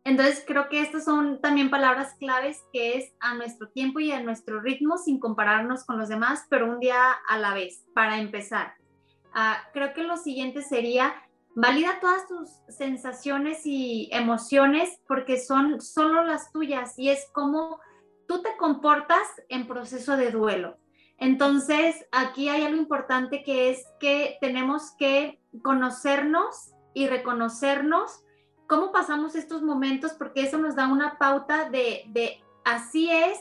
Entonces 0.05 0.43
creo 0.45 0.67
que 0.67 0.81
estas 0.81 1.05
son 1.05 1.39
también 1.39 1.69
palabras 1.69 2.15
claves 2.19 2.61
que 2.73 2.97
es 2.97 3.13
a 3.21 3.35
nuestro 3.35 3.69
tiempo 3.69 3.99
y 3.99 4.11
a 4.11 4.21
nuestro 4.21 4.59
ritmo 4.59 4.97
sin 4.97 5.19
compararnos 5.19 5.85
con 5.85 5.97
los 5.97 6.09
demás, 6.09 6.45
pero 6.49 6.69
un 6.69 6.79
día 6.79 7.13
a 7.27 7.37
la 7.37 7.53
vez, 7.53 7.85
para 7.93 8.19
empezar. 8.19 8.73
Uh, 9.33 9.55
creo 9.71 9.93
que 9.93 10.03
lo 10.03 10.17
siguiente 10.17 10.61
sería 10.61 11.13
valida 11.55 11.99
todas 12.01 12.27
tus 12.27 12.49
sensaciones 12.67 13.61
y 13.65 14.09
emociones 14.11 14.99
porque 15.07 15.39
son 15.39 15.79
solo 15.81 16.23
las 16.23 16.51
tuyas 16.51 16.97
y 16.97 17.09
es 17.09 17.27
como 17.31 17.79
tú 18.27 18.41
te 18.41 18.55
comportas 18.57 19.27
en 19.49 19.67
proceso 19.67 20.17
de 20.17 20.31
duelo. 20.31 20.77
Entonces, 21.17 22.05
aquí 22.11 22.49
hay 22.49 22.63
algo 22.63 22.77
importante 22.77 23.43
que 23.43 23.69
es 23.69 23.85
que 23.99 24.37
tenemos 24.41 24.91
que 24.97 25.39
conocernos 25.61 26.73
y 26.93 27.07
reconocernos 27.07 28.22
cómo 28.67 28.91
pasamos 28.91 29.35
estos 29.35 29.61
momentos, 29.61 30.13
porque 30.13 30.41
eso 30.41 30.57
nos 30.57 30.75
da 30.75 30.87
una 30.87 31.17
pauta 31.17 31.69
de, 31.69 32.03
de 32.07 32.41
así 32.63 33.09
es 33.09 33.39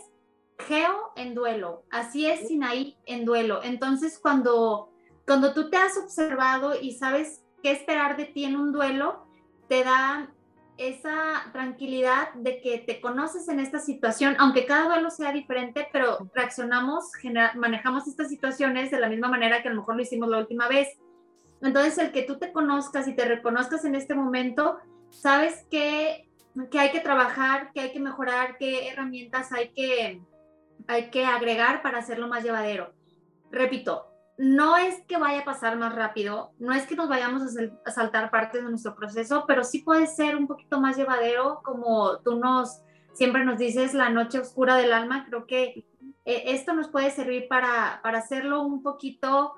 Geo 0.59 1.13
en 1.17 1.35
duelo, 1.35 1.85
así 1.91 2.27
es 2.27 2.49
Sinaí 2.49 2.97
en 3.07 3.25
duelo. 3.25 3.63
Entonces, 3.63 4.19
cuando, 4.19 4.91
cuando 5.27 5.55
tú 5.55 5.71
te 5.71 5.77
has 5.77 5.97
observado 5.97 6.81
y 6.81 6.93
sabes 6.93 7.43
qué 7.63 7.73
esperar 7.73 8.17
de 8.17 8.27
ti 8.27 8.45
en 8.45 8.57
un 8.57 8.73
duelo, 8.73 9.27
te 9.69 9.85
da 9.85 10.33
esa 10.79 11.51
tranquilidad 11.53 12.33
de 12.35 12.61
que 12.61 12.79
te 12.79 13.01
conoces 13.01 13.49
en 13.49 13.61
esta 13.61 13.79
situación, 13.79 14.37
aunque 14.39 14.67
cada 14.67 14.87
duelo 14.87 15.11
sea 15.11 15.33
diferente, 15.33 15.87
pero 15.93 16.31
reaccionamos, 16.35 17.13
manejamos 17.55 18.07
estas 18.09 18.29
situaciones 18.29 18.91
de 18.91 18.99
la 18.99 19.09
misma 19.09 19.29
manera 19.29 19.63
que 19.63 19.69
a 19.69 19.73
lo 19.73 19.81
mejor 19.81 19.97
lo 19.97 20.03
hicimos 20.03 20.29
la 20.29 20.39
última 20.39 20.69
vez. 20.69 20.89
Entonces, 21.61 21.99
el 21.99 22.11
que 22.11 22.23
tú 22.23 22.39
te 22.39 22.53
conozcas 22.53 23.07
y 23.07 23.15
te 23.15 23.25
reconozcas 23.25 23.85
en 23.85 23.95
este 23.95 24.15
momento, 24.15 24.79
sabes 25.12 25.64
que, 25.70 26.29
que 26.70 26.79
hay 26.79 26.90
que 26.90 27.01
trabajar, 27.01 27.70
que 27.72 27.81
hay 27.81 27.92
que 27.92 28.01
mejorar, 28.01 28.57
qué 28.59 28.88
herramientas 28.88 29.53
hay 29.53 29.72
que, 29.72 30.20
hay 30.88 31.11
que 31.11 31.25
agregar 31.25 31.83
para 31.83 31.98
hacerlo 31.98 32.29
más 32.29 32.42
llevadero. 32.42 32.92
Repito, 33.51 34.09
no 34.38 34.77
es 34.77 35.03
que 35.07 35.18
vaya 35.18 35.40
a 35.40 35.44
pasar 35.44 35.77
más 35.77 35.94
rápido, 35.94 36.53
no 36.59 36.72
es 36.72 36.87
que 36.87 36.96
nos 36.96 37.09
vayamos 37.09 37.42
a, 37.42 37.90
saltar 37.90 38.31
partes 38.31 38.64
de 38.64 38.70
nuestro 38.70 38.96
proceso, 38.96 39.44
pero 39.46 39.62
sí 39.62 39.81
puede 39.81 40.07
ser 40.07 40.37
un 40.37 40.46
poquito 40.46 40.81
más 40.81 40.96
llevadero, 40.96 41.61
como 41.62 42.18
tú 42.18 42.37
nos 42.37 42.83
siempre 43.12 43.44
nos 43.44 43.59
dices, 43.59 43.94
la 43.94 44.09
noche 44.09 44.38
oscura 44.38 44.77
del 44.77 44.92
alma. 44.92 45.27
Creo 45.27 45.46
que 45.46 45.87
eh, 46.25 46.44
esto 46.46 46.72
nos 46.72 46.88
puede 46.88 47.11
servir 47.11 47.46
para, 47.48 48.01
para 48.03 48.18
hacerlo 48.18 48.62
un 48.62 48.83
poquito, 48.83 49.55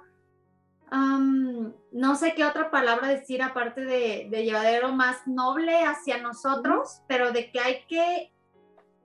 no 0.90 2.14
sé 2.16 2.34
qué 2.34 2.44
otra 2.44 2.70
palabra 2.70 3.08
decir 3.08 3.42
aparte 3.42 3.84
de, 3.84 4.28
de 4.30 4.44
llevadero, 4.44 4.92
más 4.92 5.26
noble 5.26 5.84
hacia 5.84 6.18
nosotros, 6.18 7.00
pero 7.08 7.32
de 7.32 7.50
que 7.50 7.60
hay 7.60 7.84
que 7.88 8.32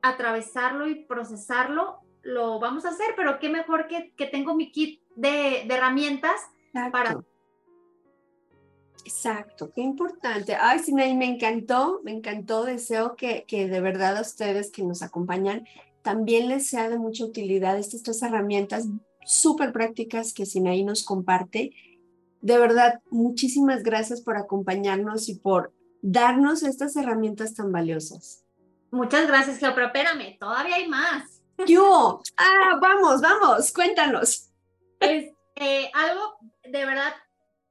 atravesarlo 0.02 0.88
y 0.88 0.96
procesarlo 0.96 2.00
lo 2.22 2.60
vamos 2.60 2.86
a 2.86 2.90
hacer, 2.90 3.08
pero 3.16 3.40
qué 3.40 3.50
mejor 3.50 3.88
que, 3.88 4.14
que 4.16 4.28
tengo 4.28 4.56
mi 4.56 4.72
kit 4.72 5.02
de, 5.16 5.64
de 5.68 5.74
herramientas 5.74 6.42
para... 6.92 7.20
Exacto, 9.06 9.72
qué 9.74 9.82
importante. 9.82 10.56
Ay, 10.56 10.80
Sinaí, 10.80 11.16
me 11.16 11.26
encantó, 11.26 12.02
me 12.04 12.12
encantó. 12.12 12.66
Deseo 12.66 13.16
que, 13.16 13.46
que 13.48 13.68
de 13.68 13.82
verdad 13.82 14.18
a 14.18 14.22
ustedes 14.22 14.72
que 14.72 14.84
nos 14.84 15.02
acompañan 15.02 15.66
también 16.02 16.48
les 16.48 16.68
sea 16.68 16.90
de 16.90 17.00
mucha 17.00 17.26
utilidad 17.26 17.78
estas 17.78 18.04
tres 18.04 18.22
herramientas 18.22 18.88
súper 19.30 19.72
prácticas 19.72 20.34
que 20.34 20.46
Sinaí 20.46 20.84
nos 20.84 21.04
comparte. 21.04 21.72
De 22.42 22.58
verdad, 22.58 23.00
muchísimas 23.12 23.84
gracias 23.84 24.22
por 24.22 24.38
acompañarnos 24.38 25.30
y 25.30 25.36
por 25.36 25.72
darnos 26.02 26.64
estas 26.64 26.96
herramientas 26.96 27.54
tan 27.54 27.72
valiosas. 27.72 28.44
Muchas 28.92 29.28
gracias, 29.28 29.60
Geo, 29.60 29.76
pero 29.76 29.88
espérame, 29.88 30.38
todavía 30.40 30.76
hay 30.76 30.88
más. 30.88 31.42
Yo, 31.68 32.22
ah, 32.38 32.80
vamos, 32.82 33.22
vamos, 33.22 33.72
cuéntanos. 33.72 34.50
Es, 35.00 35.32
eh, 35.56 35.92
algo 35.94 36.38
de 36.64 36.86
verdad 36.86 37.14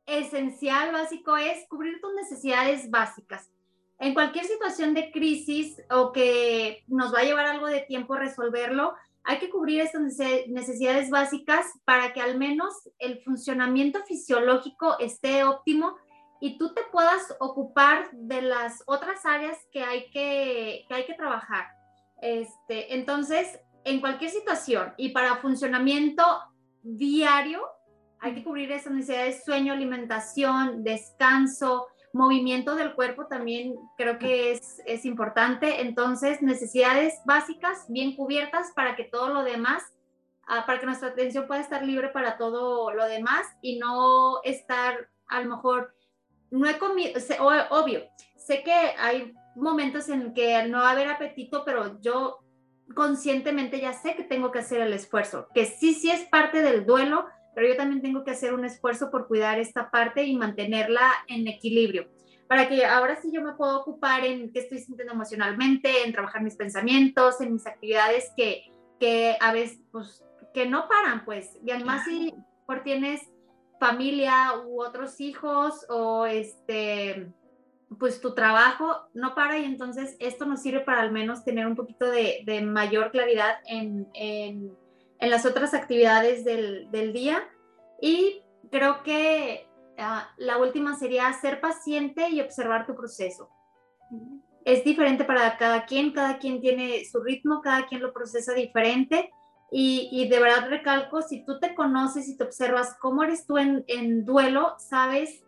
esencial, 0.06 0.92
básico, 0.92 1.36
es 1.36 1.66
cubrir 1.68 2.00
tus 2.00 2.14
necesidades 2.14 2.88
básicas. 2.88 3.50
En 3.98 4.14
cualquier 4.14 4.44
situación 4.44 4.94
de 4.94 5.10
crisis 5.10 5.82
o 5.90 6.12
que 6.12 6.84
nos 6.86 7.12
va 7.12 7.20
a 7.20 7.24
llevar 7.24 7.46
algo 7.46 7.66
de 7.66 7.80
tiempo 7.80 8.14
resolverlo, 8.14 8.94
hay 9.28 9.38
que 9.40 9.50
cubrir 9.50 9.82
estas 9.82 10.00
necesidades 10.48 11.10
básicas 11.10 11.66
para 11.84 12.14
que 12.14 12.20
al 12.22 12.38
menos 12.38 12.72
el 12.98 13.20
funcionamiento 13.22 14.02
fisiológico 14.06 14.98
esté 14.98 15.44
óptimo 15.44 15.96
y 16.40 16.56
tú 16.56 16.72
te 16.72 16.80
puedas 16.90 17.36
ocupar 17.38 18.10
de 18.12 18.40
las 18.40 18.82
otras 18.86 19.26
áreas 19.26 19.58
que 19.70 19.82
hay 19.82 20.08
que, 20.12 20.86
que 20.88 20.94
hay 20.94 21.04
que 21.04 21.12
trabajar. 21.12 21.66
Este, 22.22 22.94
entonces, 22.94 23.60
en 23.84 24.00
cualquier 24.00 24.30
situación 24.30 24.94
y 24.96 25.10
para 25.10 25.36
funcionamiento 25.36 26.24
diario 26.82 27.60
hay 28.20 28.34
que 28.34 28.42
cubrir 28.42 28.72
esas 28.72 28.94
necesidades, 28.94 29.44
sueño, 29.44 29.74
alimentación, 29.74 30.82
descanso, 30.82 31.86
movimiento 32.18 32.74
del 32.74 32.94
cuerpo 32.94 33.26
también 33.26 33.76
creo 33.96 34.18
que 34.18 34.52
es, 34.52 34.83
es 34.85 35.04
importante. 35.04 35.81
Entonces, 35.83 36.42
necesidades 36.42 37.14
básicas 37.24 37.87
bien 37.88 38.16
cubiertas 38.16 38.72
para 38.74 38.96
que 38.96 39.04
todo 39.04 39.28
lo 39.28 39.44
demás, 39.44 39.85
ah, 40.46 40.64
para 40.66 40.81
que 40.81 40.87
nuestra 40.87 41.11
atención 41.11 41.46
pueda 41.46 41.61
estar 41.61 41.85
libre 41.85 42.09
para 42.09 42.37
todo 42.37 42.92
lo 42.92 43.07
demás 43.07 43.46
y 43.62 43.78
no 43.78 44.42
estar 44.42 45.09
a 45.28 45.40
lo 45.40 45.57
mejor, 45.57 45.94
no 46.50 46.68
he 46.68 46.78
comido, 46.78 47.20
obvio, 47.70 48.02
sé 48.37 48.62
que 48.62 48.72
hay 48.72 49.35
momentos 49.54 50.09
en 50.09 50.35
que 50.35 50.62
no 50.64 50.78
va 50.78 50.88
a 50.88 50.92
haber 50.92 51.09
apetito, 51.09 51.64
pero 51.64 52.00
yo 52.00 52.40
conscientemente 52.94 53.81
ya 53.81 53.92
sé 53.92 54.16
que 54.16 54.24
tengo 54.24 54.50
que 54.50 54.61
hacer 54.61 54.81
el 54.81 54.92
esfuerzo, 54.92 55.48
que 55.54 55.66
sí, 55.66 55.94
sí 55.94 56.11
es 56.11 56.24
parte 56.28 56.62
del 56.62 56.87
duelo, 56.87 57.26
pero 57.58 57.70
yo 57.70 57.76
también 57.76 58.00
tengo 58.00 58.22
que 58.22 58.30
hacer 58.30 58.54
un 58.54 58.64
esfuerzo 58.64 59.10
por 59.10 59.26
cuidar 59.26 59.58
esta 59.58 59.90
parte 59.90 60.22
y 60.22 60.36
mantenerla 60.36 61.10
en 61.26 61.48
equilibrio, 61.48 62.06
para 62.46 62.68
que 62.68 62.84
ahora 62.84 63.16
sí 63.16 63.32
yo 63.32 63.42
me 63.42 63.54
puedo 63.54 63.80
ocupar 63.80 64.24
en 64.24 64.52
qué 64.52 64.60
estoy 64.60 64.78
sintiendo 64.78 65.12
emocionalmente, 65.12 66.04
en 66.04 66.12
trabajar 66.12 66.40
mis 66.40 66.54
pensamientos, 66.54 67.40
en 67.40 67.54
mis 67.54 67.66
actividades 67.66 68.30
que, 68.36 68.70
que 69.00 69.36
a 69.40 69.52
veces, 69.52 69.80
pues, 69.90 70.22
que 70.54 70.66
no 70.66 70.86
paran, 70.88 71.24
pues, 71.24 71.58
y 71.66 71.72
además 71.72 72.04
si 72.04 72.32
por 72.64 72.84
tienes 72.84 73.22
familia 73.80 74.52
u 74.64 74.80
otros 74.80 75.20
hijos 75.20 75.84
o 75.88 76.26
este 76.26 77.26
pues 77.98 78.20
tu 78.20 78.34
trabajo 78.34 79.08
no 79.14 79.34
para 79.34 79.58
y 79.58 79.64
entonces 79.64 80.16
esto 80.20 80.46
nos 80.46 80.62
sirve 80.62 80.80
para 80.80 81.00
al 81.00 81.10
menos 81.10 81.42
tener 81.42 81.66
un 81.66 81.74
poquito 81.74 82.08
de, 82.08 82.62
mayor 82.62 83.10
claridad 83.10 83.56
en, 83.66 84.06
en, 84.14 84.76
las 85.20 85.46
otras 85.46 85.74
actividades 85.74 86.44
del, 86.44 86.90
del, 86.90 87.12
día. 87.12 87.48
Y 88.00 88.42
creo 88.70 89.02
que 89.02 89.68
ah, 89.98 90.28
la 90.37 90.59
última 90.59 90.96
sería 90.96 91.33
ser 91.33 91.61
paciente 91.61 92.28
y 92.31 92.40
observar 92.40 92.87
tu 92.87 92.94
proceso. 92.94 93.50
Es 94.64 94.85
diferente 94.85 95.24
para 95.24 95.57
cada 95.57 95.87
quien, 95.87 96.12
cada 96.12 96.38
quien 96.38 96.61
tiene 96.61 97.04
su 97.04 97.20
ritmo, 97.22 97.61
cada 97.62 97.87
quien 97.87 98.02
lo 98.02 98.12
procesa 98.12 98.52
diferente. 98.52 99.31
Y, 99.70 100.09
y 100.12 100.28
de 100.28 100.40
verdad 100.40 100.68
recalco, 100.68 101.20
si 101.22 101.44
tú 101.44 101.59
te 101.59 101.74
conoces 101.74 102.28
y 102.28 102.37
te 102.37 102.44
observas 102.44 102.96
cómo 103.00 103.22
eres 103.22 103.46
tú 103.46 103.59
en, 103.59 103.85
en 103.87 104.24
duelo, 104.24 104.76
sabes 104.78 105.42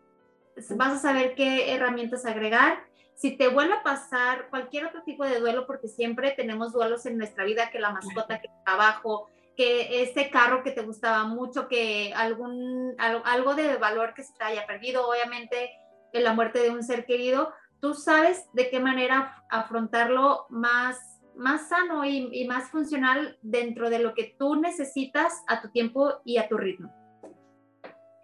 vas 0.70 0.92
a 0.92 0.98
saber 0.98 1.35
qué 1.35 1.72
herramientas 1.74 2.26
agregar. 2.26 2.85
Si 3.14 3.37
te 3.37 3.48
vuelve 3.48 3.74
a 3.74 3.83
pasar 3.83 4.48
cualquier 4.48 4.87
otro 4.87 5.02
tipo 5.02 5.24
de 5.24 5.38
duelo, 5.38 5.66
porque 5.66 5.88
siempre 5.88 6.33
tenemos 6.33 6.72
duelos 6.72 7.04
en 7.06 7.18
nuestra 7.18 7.44
vida, 7.44 7.70
que 7.70 7.78
la 7.78 7.90
mascota, 7.90 8.40
que 8.40 8.48
el 8.48 8.64
trabajo, 8.64 9.28
que 9.60 10.00
ese 10.00 10.30
carro 10.30 10.62
que 10.62 10.70
te 10.70 10.80
gustaba 10.80 11.24
mucho, 11.24 11.68
que 11.68 12.14
algún, 12.14 12.94
algo 12.96 13.54
de 13.54 13.76
valor 13.76 14.14
que 14.14 14.22
se 14.22 14.32
te 14.32 14.42
haya 14.42 14.66
perdido, 14.66 15.06
obviamente 15.06 15.72
en 16.14 16.24
la 16.24 16.32
muerte 16.32 16.60
de 16.60 16.70
un 16.70 16.82
ser 16.82 17.04
querido, 17.04 17.52
tú 17.78 17.92
sabes 17.92 18.48
de 18.54 18.70
qué 18.70 18.80
manera 18.80 19.44
afrontarlo 19.50 20.46
más, 20.48 21.20
más 21.36 21.68
sano 21.68 22.06
y, 22.06 22.30
y 22.32 22.48
más 22.48 22.70
funcional 22.70 23.36
dentro 23.42 23.90
de 23.90 23.98
lo 23.98 24.14
que 24.14 24.34
tú 24.38 24.56
necesitas 24.56 25.42
a 25.46 25.60
tu 25.60 25.68
tiempo 25.68 26.22
y 26.24 26.38
a 26.38 26.48
tu 26.48 26.56
ritmo. 26.56 26.90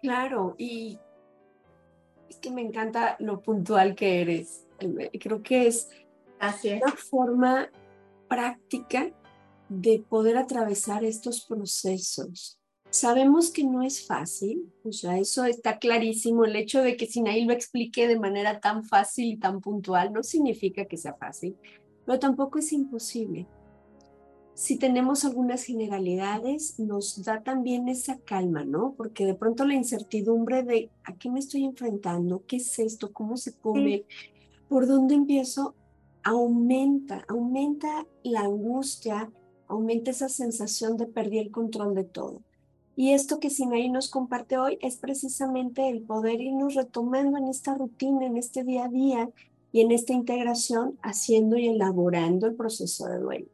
Claro, 0.01 0.55
y 0.57 0.97
es 2.27 2.37
que 2.37 2.49
me 2.49 2.63
encanta 2.63 3.15
lo 3.19 3.43
puntual 3.43 3.93
que 3.93 4.21
eres. 4.23 4.65
Creo 5.21 5.43
que 5.43 5.67
es 5.67 5.87
una 6.63 6.91
forma 6.93 7.69
práctica 8.27 9.11
de 9.69 10.03
poder 10.07 10.37
atravesar 10.37 11.03
estos 11.03 11.45
procesos. 11.45 12.59
Sabemos 12.89 13.51
que 13.51 13.63
no 13.63 13.83
es 13.83 14.05
fácil, 14.07 14.71
o 14.83 14.91
sea, 14.91 15.17
eso 15.17 15.45
está 15.45 15.77
clarísimo. 15.77 16.45
El 16.45 16.55
hecho 16.55 16.81
de 16.81 16.95
que 16.95 17.05
Sinaí 17.05 17.45
lo 17.45 17.53
explique 17.53 18.07
de 18.07 18.19
manera 18.19 18.59
tan 18.59 18.83
fácil 18.83 19.25
y 19.25 19.37
tan 19.37 19.59
puntual 19.59 20.13
no 20.13 20.23
significa 20.23 20.85
que 20.85 20.97
sea 20.97 21.13
fácil, 21.15 21.55
pero 22.05 22.17
tampoco 22.17 22.59
es 22.59 22.71
imposible 22.71 23.47
si 24.57 24.79
tenemos 24.79 25.23
algunas 25.23 25.63
generalidades, 25.63 26.79
nos 26.79 27.23
da 27.23 27.43
también 27.43 27.87
esa 27.89 28.17
calma, 28.17 28.65
¿no? 28.65 28.95
Porque 28.97 29.23
de 29.23 29.35
pronto 29.35 29.65
la 29.65 29.75
incertidumbre 29.75 30.63
de 30.63 30.89
a 31.03 31.13
qué 31.13 31.29
me 31.29 31.37
estoy 31.37 31.63
enfrentando, 31.63 32.43
qué 32.47 32.55
es 32.55 32.79
esto, 32.79 33.13
cómo 33.13 33.37
se 33.37 33.53
come, 33.53 34.05
por 34.67 34.87
dónde 34.87 35.13
empiezo, 35.13 35.75
aumenta, 36.23 37.23
aumenta 37.27 38.07
la 38.23 38.41
angustia, 38.41 39.31
aumenta 39.67 40.11
esa 40.11 40.29
sensación 40.29 40.97
de 40.97 41.05
perder 41.05 41.47
el 41.47 41.51
control 41.51 41.95
de 41.95 42.03
todo. 42.03 42.41
Y 42.95 43.13
esto 43.13 43.39
que 43.39 43.51
Sinaí 43.51 43.89
nos 43.89 44.09
comparte 44.09 44.57
hoy 44.57 44.79
es 44.81 44.97
precisamente 44.97 45.87
el 45.87 46.01
poder 46.01 46.41
irnos 46.41 46.73
retomando 46.73 47.37
en 47.37 47.47
esta 47.47 47.75
rutina, 47.75 48.25
en 48.25 48.37
este 48.37 48.63
día 48.63 48.85
a 48.85 48.89
día 48.89 49.29
y 49.71 49.81
en 49.81 49.91
esta 49.91 50.13
integración, 50.13 50.97
haciendo 51.03 51.57
y 51.57 51.67
elaborando 51.67 52.47
el 52.47 52.55
proceso 52.55 53.05
de 53.05 53.19
duelo. 53.19 53.47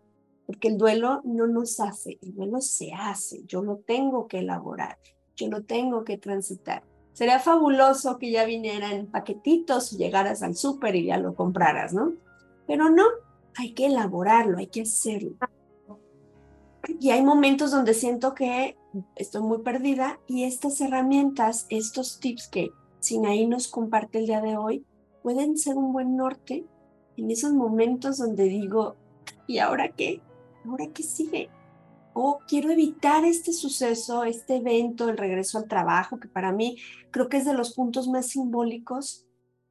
Porque 0.46 0.70
el 0.70 0.78
duelo 0.78 1.22
no 1.26 1.48
nos 1.48 1.80
hace, 1.82 2.18
el 2.22 2.34
duelo 2.34 2.62
se 2.62 2.94
hace, 2.94 3.44
yo 3.46 3.62
lo 3.62 3.78
tengo 3.78 4.28
que 4.28 4.40
elaborar, 4.40 4.98
yo 5.36 5.50
lo 5.50 5.64
tengo 5.64 6.06
que 6.06 6.18
transitar. 6.18 6.84
Sería 7.12 7.40
fabuloso 7.40 8.18
que 8.18 8.32
ya 8.32 8.46
vinieran 8.46 9.08
paquetitos 9.08 9.92
y 9.94 9.98
llegaras 9.98 10.42
al 10.42 10.56
súper 10.56 10.96
y 10.96 11.06
ya 11.06 11.18
lo 11.18 11.36
compraras, 11.36 11.94
¿no? 11.94 12.14
Pero 12.66 12.90
no, 12.90 13.04
hay 13.56 13.74
que 13.74 13.88
elaborarlo, 13.88 14.58
hay 14.58 14.68
que 14.68 14.82
hacerlo. 14.82 15.36
Y 16.88 17.12
hay 17.12 17.24
momentos 17.24 17.72
donde 17.72 17.94
siento 17.94 18.34
que 18.34 18.78
estoy 19.16 19.42
muy 19.42 19.60
perdida 19.60 20.20
y 20.28 20.44
estas 20.44 20.82
herramientas, 20.82 21.66
estos 21.70 22.20
tips 22.20 22.48
que 22.48 22.72
Sinaí 23.00 23.48
nos 23.48 23.68
comparte 23.68 24.20
el 24.20 24.28
día 24.28 24.42
de 24.42 24.58
hoy, 24.58 24.86
pueden 25.22 25.58
ser 25.58 25.76
un 25.76 25.94
buen 25.94 26.16
norte 26.16 26.66
en 27.18 27.32
esos 27.32 27.54
momentos 27.54 28.18
donde 28.18 28.46
digo, 28.46 28.96
¿y 29.48 29.60
ahora 29.60 29.90
qué? 29.90 30.22
¿Ahora 30.66 30.88
qué 30.94 31.04
sigue? 31.04 31.50
O 32.14 32.40
quiero 32.48 32.72
evitar 32.72 33.26
este 33.26 33.54
suceso, 33.54 34.24
este 34.24 34.58
evento, 34.58 35.10
el 35.10 35.18
regreso 35.18 35.58
al 35.58 35.68
trabajo, 35.68 36.20
que 36.20 36.28
para 36.28 36.52
mí 36.52 36.78
creo 37.12 37.30
que 37.30 37.38
es 37.38 37.46
de 37.46 37.54
los 37.54 37.74
puntos 37.74 38.08
más 38.08 38.28
simbólicos 38.28 39.26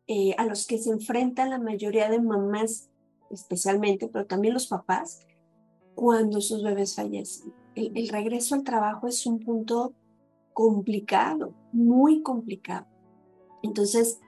eh, 0.09 0.35
a 0.38 0.44
los 0.46 0.66
que 0.66 0.79
se 0.79 0.90
enfrentan 0.90 1.51
la 1.51 1.59
mayoría 1.59 2.09
de 2.09 2.20
mamás, 2.20 2.90
especialmente, 3.31 4.09
pero 4.09 4.27
también 4.27 4.55
los 4.55 4.66
papás, 4.66 5.20
cuando 6.03 6.41
sus 6.41 6.65
bebés 6.65 6.97
fallecen. 6.97 7.55
El, 7.77 8.09
regreso 8.09 8.57
al 8.57 8.65
trabajo 8.65 9.07
es 9.07 9.25
un 9.25 9.38
punto 9.38 9.95
complicado, 10.53 11.55
muy 11.71 12.23
complicado. 12.23 12.88
Entonces, 13.62 14.19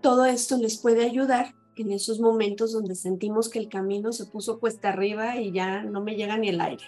todo 0.00 0.24
esto 0.24 0.56
les 0.56 0.78
puede 0.78 1.04
ayudar 1.04 1.52
en 1.74 1.90
esos 1.90 2.20
momentos 2.20 2.72
donde 2.72 2.94
sentimos 2.94 3.48
que 3.48 3.58
el 3.58 3.68
camino 3.68 4.12
se 4.12 4.26
puso 4.26 4.60
cuesta 4.60 4.90
arriba 4.90 5.36
y 5.36 5.50
ya 5.50 5.82
no 5.82 6.00
me 6.00 6.14
llega 6.14 6.38
ni 6.38 6.50
el 6.50 6.60
aire. 6.60 6.84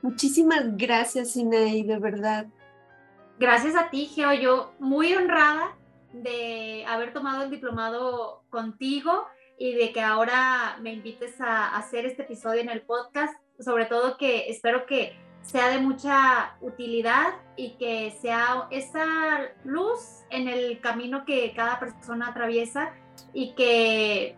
Muchísimas 0.00 0.76
gracias, 0.76 1.36
Inaí, 1.36 1.82
de 1.82 1.98
verdad. 1.98 2.46
Gracias 3.40 3.74
a 3.74 3.90
ti, 3.90 4.06
Geo. 4.06 4.32
Yo 4.32 4.74
muy 4.78 5.12
honrada 5.12 5.76
de 6.12 6.84
haber 6.86 7.12
tomado 7.12 7.42
el 7.42 7.50
diplomado 7.50 8.44
contigo 8.48 9.24
y 9.58 9.74
de 9.74 9.92
que 9.92 10.02
ahora 10.02 10.78
me 10.80 10.92
invites 10.92 11.40
a 11.40 11.76
hacer 11.76 12.06
este 12.06 12.22
episodio 12.22 12.60
en 12.60 12.68
el 12.68 12.82
podcast 12.82 13.41
sobre 13.58 13.86
todo 13.86 14.16
que 14.16 14.48
espero 14.48 14.86
que 14.86 15.16
sea 15.42 15.68
de 15.68 15.78
mucha 15.78 16.56
utilidad 16.60 17.34
y 17.56 17.70
que 17.72 18.16
sea 18.20 18.68
esa 18.70 19.06
luz 19.64 20.22
en 20.30 20.48
el 20.48 20.80
camino 20.80 21.24
que 21.24 21.52
cada 21.54 21.80
persona 21.80 22.28
atraviesa 22.28 22.92
y 23.32 23.54
que, 23.54 24.36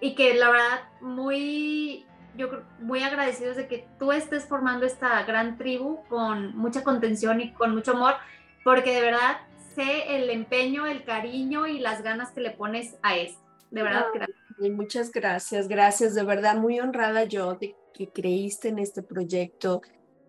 y 0.00 0.14
que 0.14 0.34
la 0.34 0.50
verdad 0.50 0.80
muy, 1.00 2.06
yo 2.36 2.62
muy 2.78 3.02
agradecidos 3.02 3.56
de 3.56 3.66
que 3.66 3.86
tú 3.98 4.12
estés 4.12 4.46
formando 4.46 4.86
esta 4.86 5.22
gran 5.24 5.58
tribu 5.58 6.04
con 6.08 6.56
mucha 6.56 6.84
contención 6.84 7.40
y 7.40 7.52
con 7.52 7.74
mucho 7.74 7.92
amor, 7.92 8.14
porque 8.62 8.94
de 8.94 9.00
verdad 9.00 9.40
sé 9.74 10.16
el 10.16 10.30
empeño, 10.30 10.86
el 10.86 11.04
cariño 11.04 11.66
y 11.66 11.80
las 11.80 12.02
ganas 12.02 12.30
que 12.30 12.40
le 12.40 12.50
pones 12.50 12.96
a 13.02 13.16
esto. 13.16 13.42
De 13.70 13.82
verdad, 13.82 14.06
gracias. 14.14 14.43
Muchas 14.58 15.10
gracias, 15.10 15.66
gracias, 15.66 16.14
de 16.14 16.22
verdad, 16.22 16.56
muy 16.56 16.78
honrada 16.78 17.24
yo 17.24 17.54
de 17.54 17.74
que 17.92 18.08
creíste 18.08 18.68
en 18.68 18.78
este 18.78 19.02
proyecto 19.02 19.82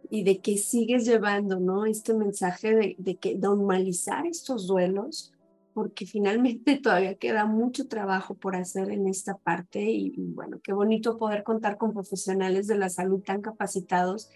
y 0.10 0.24
de 0.24 0.40
que 0.40 0.58
sigues 0.58 1.06
llevando, 1.06 1.60
¿no? 1.60 1.86
Este 1.86 2.14
mensaje 2.14 2.96
de, 2.98 3.18
que 3.18 3.36
normalizar 3.36 4.26
estos 4.26 4.68
duelos, 4.68 5.32
porque 5.74 6.08
finalmente 6.08 6.78
todavía 6.84 7.16
queda 7.16 7.46
mucho 7.46 7.88
trabajo 7.88 8.34
por 8.34 8.56
hacer 8.56 8.90
en 8.90 9.08
esta 9.08 9.38
parte 9.38 9.82
y, 9.82 10.14
bueno, 10.18 10.60
qué 10.64 10.74
bonito 10.74 11.18
poder 11.18 11.44
contar 11.44 11.78
con 11.78 11.94
profesionales 11.94 12.68
de 12.68 12.78
la 12.78 12.90
salud 12.90 13.22
tan 13.22 13.42
capacitados, 13.42 14.30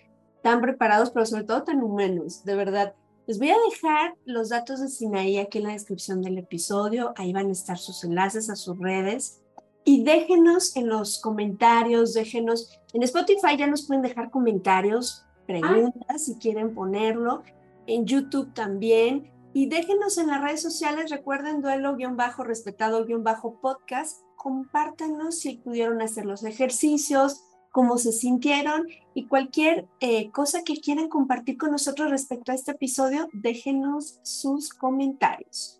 tan 0.43 0.61
preparados, 0.61 1.09
pero 1.09 1.25
sobre 1.25 1.45
todo 1.45 1.63
tan 1.63 1.81
humanos, 1.81 2.43
de 2.45 2.55
verdad. 2.55 2.93
Les 3.25 3.37
voy 3.37 3.49
a 3.49 3.57
dejar 3.69 4.15
los 4.25 4.49
datos 4.49 4.81
de 4.81 4.87
Sinaí 4.87 5.37
aquí 5.37 5.59
en 5.59 5.65
la 5.65 5.73
descripción 5.73 6.21
del 6.21 6.39
episodio, 6.39 7.13
ahí 7.15 7.31
van 7.31 7.49
a 7.49 7.51
estar 7.51 7.77
sus 7.77 8.03
enlaces 8.03 8.49
a 8.49 8.55
sus 8.55 8.79
redes 8.79 9.43
y 9.83 10.03
déjenos 10.03 10.75
en 10.75 10.89
los 10.89 11.19
comentarios, 11.19 12.13
déjenos, 12.13 12.79
en 12.93 13.01
Spotify 13.03 13.57
ya 13.57 13.67
nos 13.67 13.87
pueden 13.87 14.03
dejar 14.03 14.29
comentarios, 14.29 15.25
preguntas 15.47 16.25
si 16.25 16.35
quieren 16.35 16.73
ponerlo, 16.73 17.43
en 17.87 18.05
YouTube 18.05 18.53
también, 18.53 19.31
y 19.53 19.67
déjenos 19.67 20.17
en 20.17 20.27
las 20.27 20.41
redes 20.41 20.61
sociales, 20.61 21.09
recuerden 21.09 21.61
duelo-respetado-podcast, 21.61 24.21
compártanos 24.35 25.39
si 25.39 25.57
pudieron 25.57 26.01
hacer 26.01 26.25
los 26.25 26.43
ejercicios, 26.43 27.43
cómo 27.71 27.97
se 27.97 28.11
sintieron 28.11 28.87
y 29.13 29.27
cualquier 29.27 29.87
eh, 29.99 30.31
cosa 30.31 30.63
que 30.63 30.79
quieran 30.79 31.07
compartir 31.07 31.57
con 31.57 31.71
nosotros 31.71 32.09
respecto 32.09 32.51
a 32.51 32.55
este 32.55 32.71
episodio, 32.71 33.29
déjenos 33.33 34.19
sus 34.23 34.73
comentarios. 34.73 35.78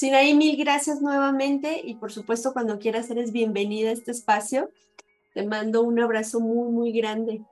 Sinaí, 0.00 0.34
mil 0.34 0.56
gracias 0.56 1.02
nuevamente 1.02 1.78
y 1.84 1.96
por 1.96 2.10
supuesto 2.10 2.54
cuando 2.54 2.78
quieras 2.78 3.10
eres 3.10 3.32
bienvenida 3.32 3.90
a 3.90 3.92
este 3.92 4.12
espacio. 4.12 4.70
Te 5.34 5.46
mando 5.46 5.82
un 5.82 6.00
abrazo 6.00 6.40
muy, 6.40 6.72
muy 6.72 6.90
grande. 6.90 7.44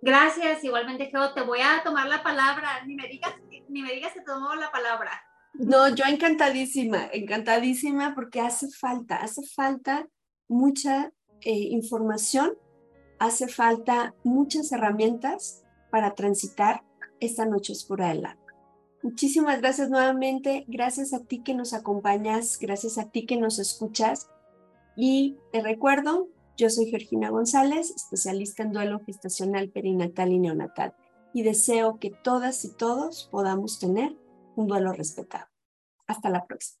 Gracias, 0.00 0.64
igualmente, 0.64 1.10
Geo, 1.10 1.34
te 1.34 1.42
voy 1.42 1.58
a 1.60 1.82
tomar 1.84 2.08
la 2.08 2.22
palabra, 2.22 2.82
ni 2.86 2.94
me 2.94 3.06
digas, 3.06 3.34
ni 3.68 3.82
me 3.82 3.92
digas 3.92 4.14
que 4.14 4.22
tomo 4.22 4.54
la 4.54 4.72
palabra. 4.72 5.10
No, 5.52 5.94
yo 5.94 6.06
encantadísima, 6.06 7.10
encantadísima 7.12 8.14
porque 8.14 8.40
hace 8.40 8.70
falta, 8.70 9.16
hace 9.16 9.42
falta 9.46 10.08
mucha 10.48 11.12
eh, 11.42 11.52
información, 11.52 12.54
hace 13.18 13.46
falta 13.46 14.14
muchas 14.24 14.72
herramientas 14.72 15.62
para 15.90 16.14
transitar 16.14 16.82
esta 17.20 17.44
noche 17.44 17.74
oscura 17.74 18.08
del 18.08 18.24
alma. 18.24 18.43
Muchísimas 19.04 19.60
gracias 19.60 19.90
nuevamente. 19.90 20.64
Gracias 20.66 21.12
a 21.12 21.20
ti 21.20 21.42
que 21.42 21.52
nos 21.52 21.74
acompañas, 21.74 22.58
gracias 22.58 22.96
a 22.96 23.10
ti 23.10 23.26
que 23.26 23.36
nos 23.36 23.58
escuchas. 23.58 24.30
Y 24.96 25.36
te 25.52 25.60
recuerdo, 25.60 26.28
yo 26.56 26.70
soy 26.70 26.86
Georgina 26.86 27.28
González, 27.28 27.90
especialista 27.90 28.62
en 28.62 28.72
duelo 28.72 29.02
gestacional, 29.04 29.68
perinatal 29.68 30.32
y 30.32 30.38
neonatal. 30.38 30.94
Y 31.34 31.42
deseo 31.42 31.98
que 31.98 32.12
todas 32.12 32.64
y 32.64 32.72
todos 32.72 33.28
podamos 33.30 33.78
tener 33.78 34.16
un 34.56 34.68
duelo 34.68 34.94
respetado. 34.94 35.48
Hasta 36.06 36.30
la 36.30 36.46
próxima. 36.46 36.80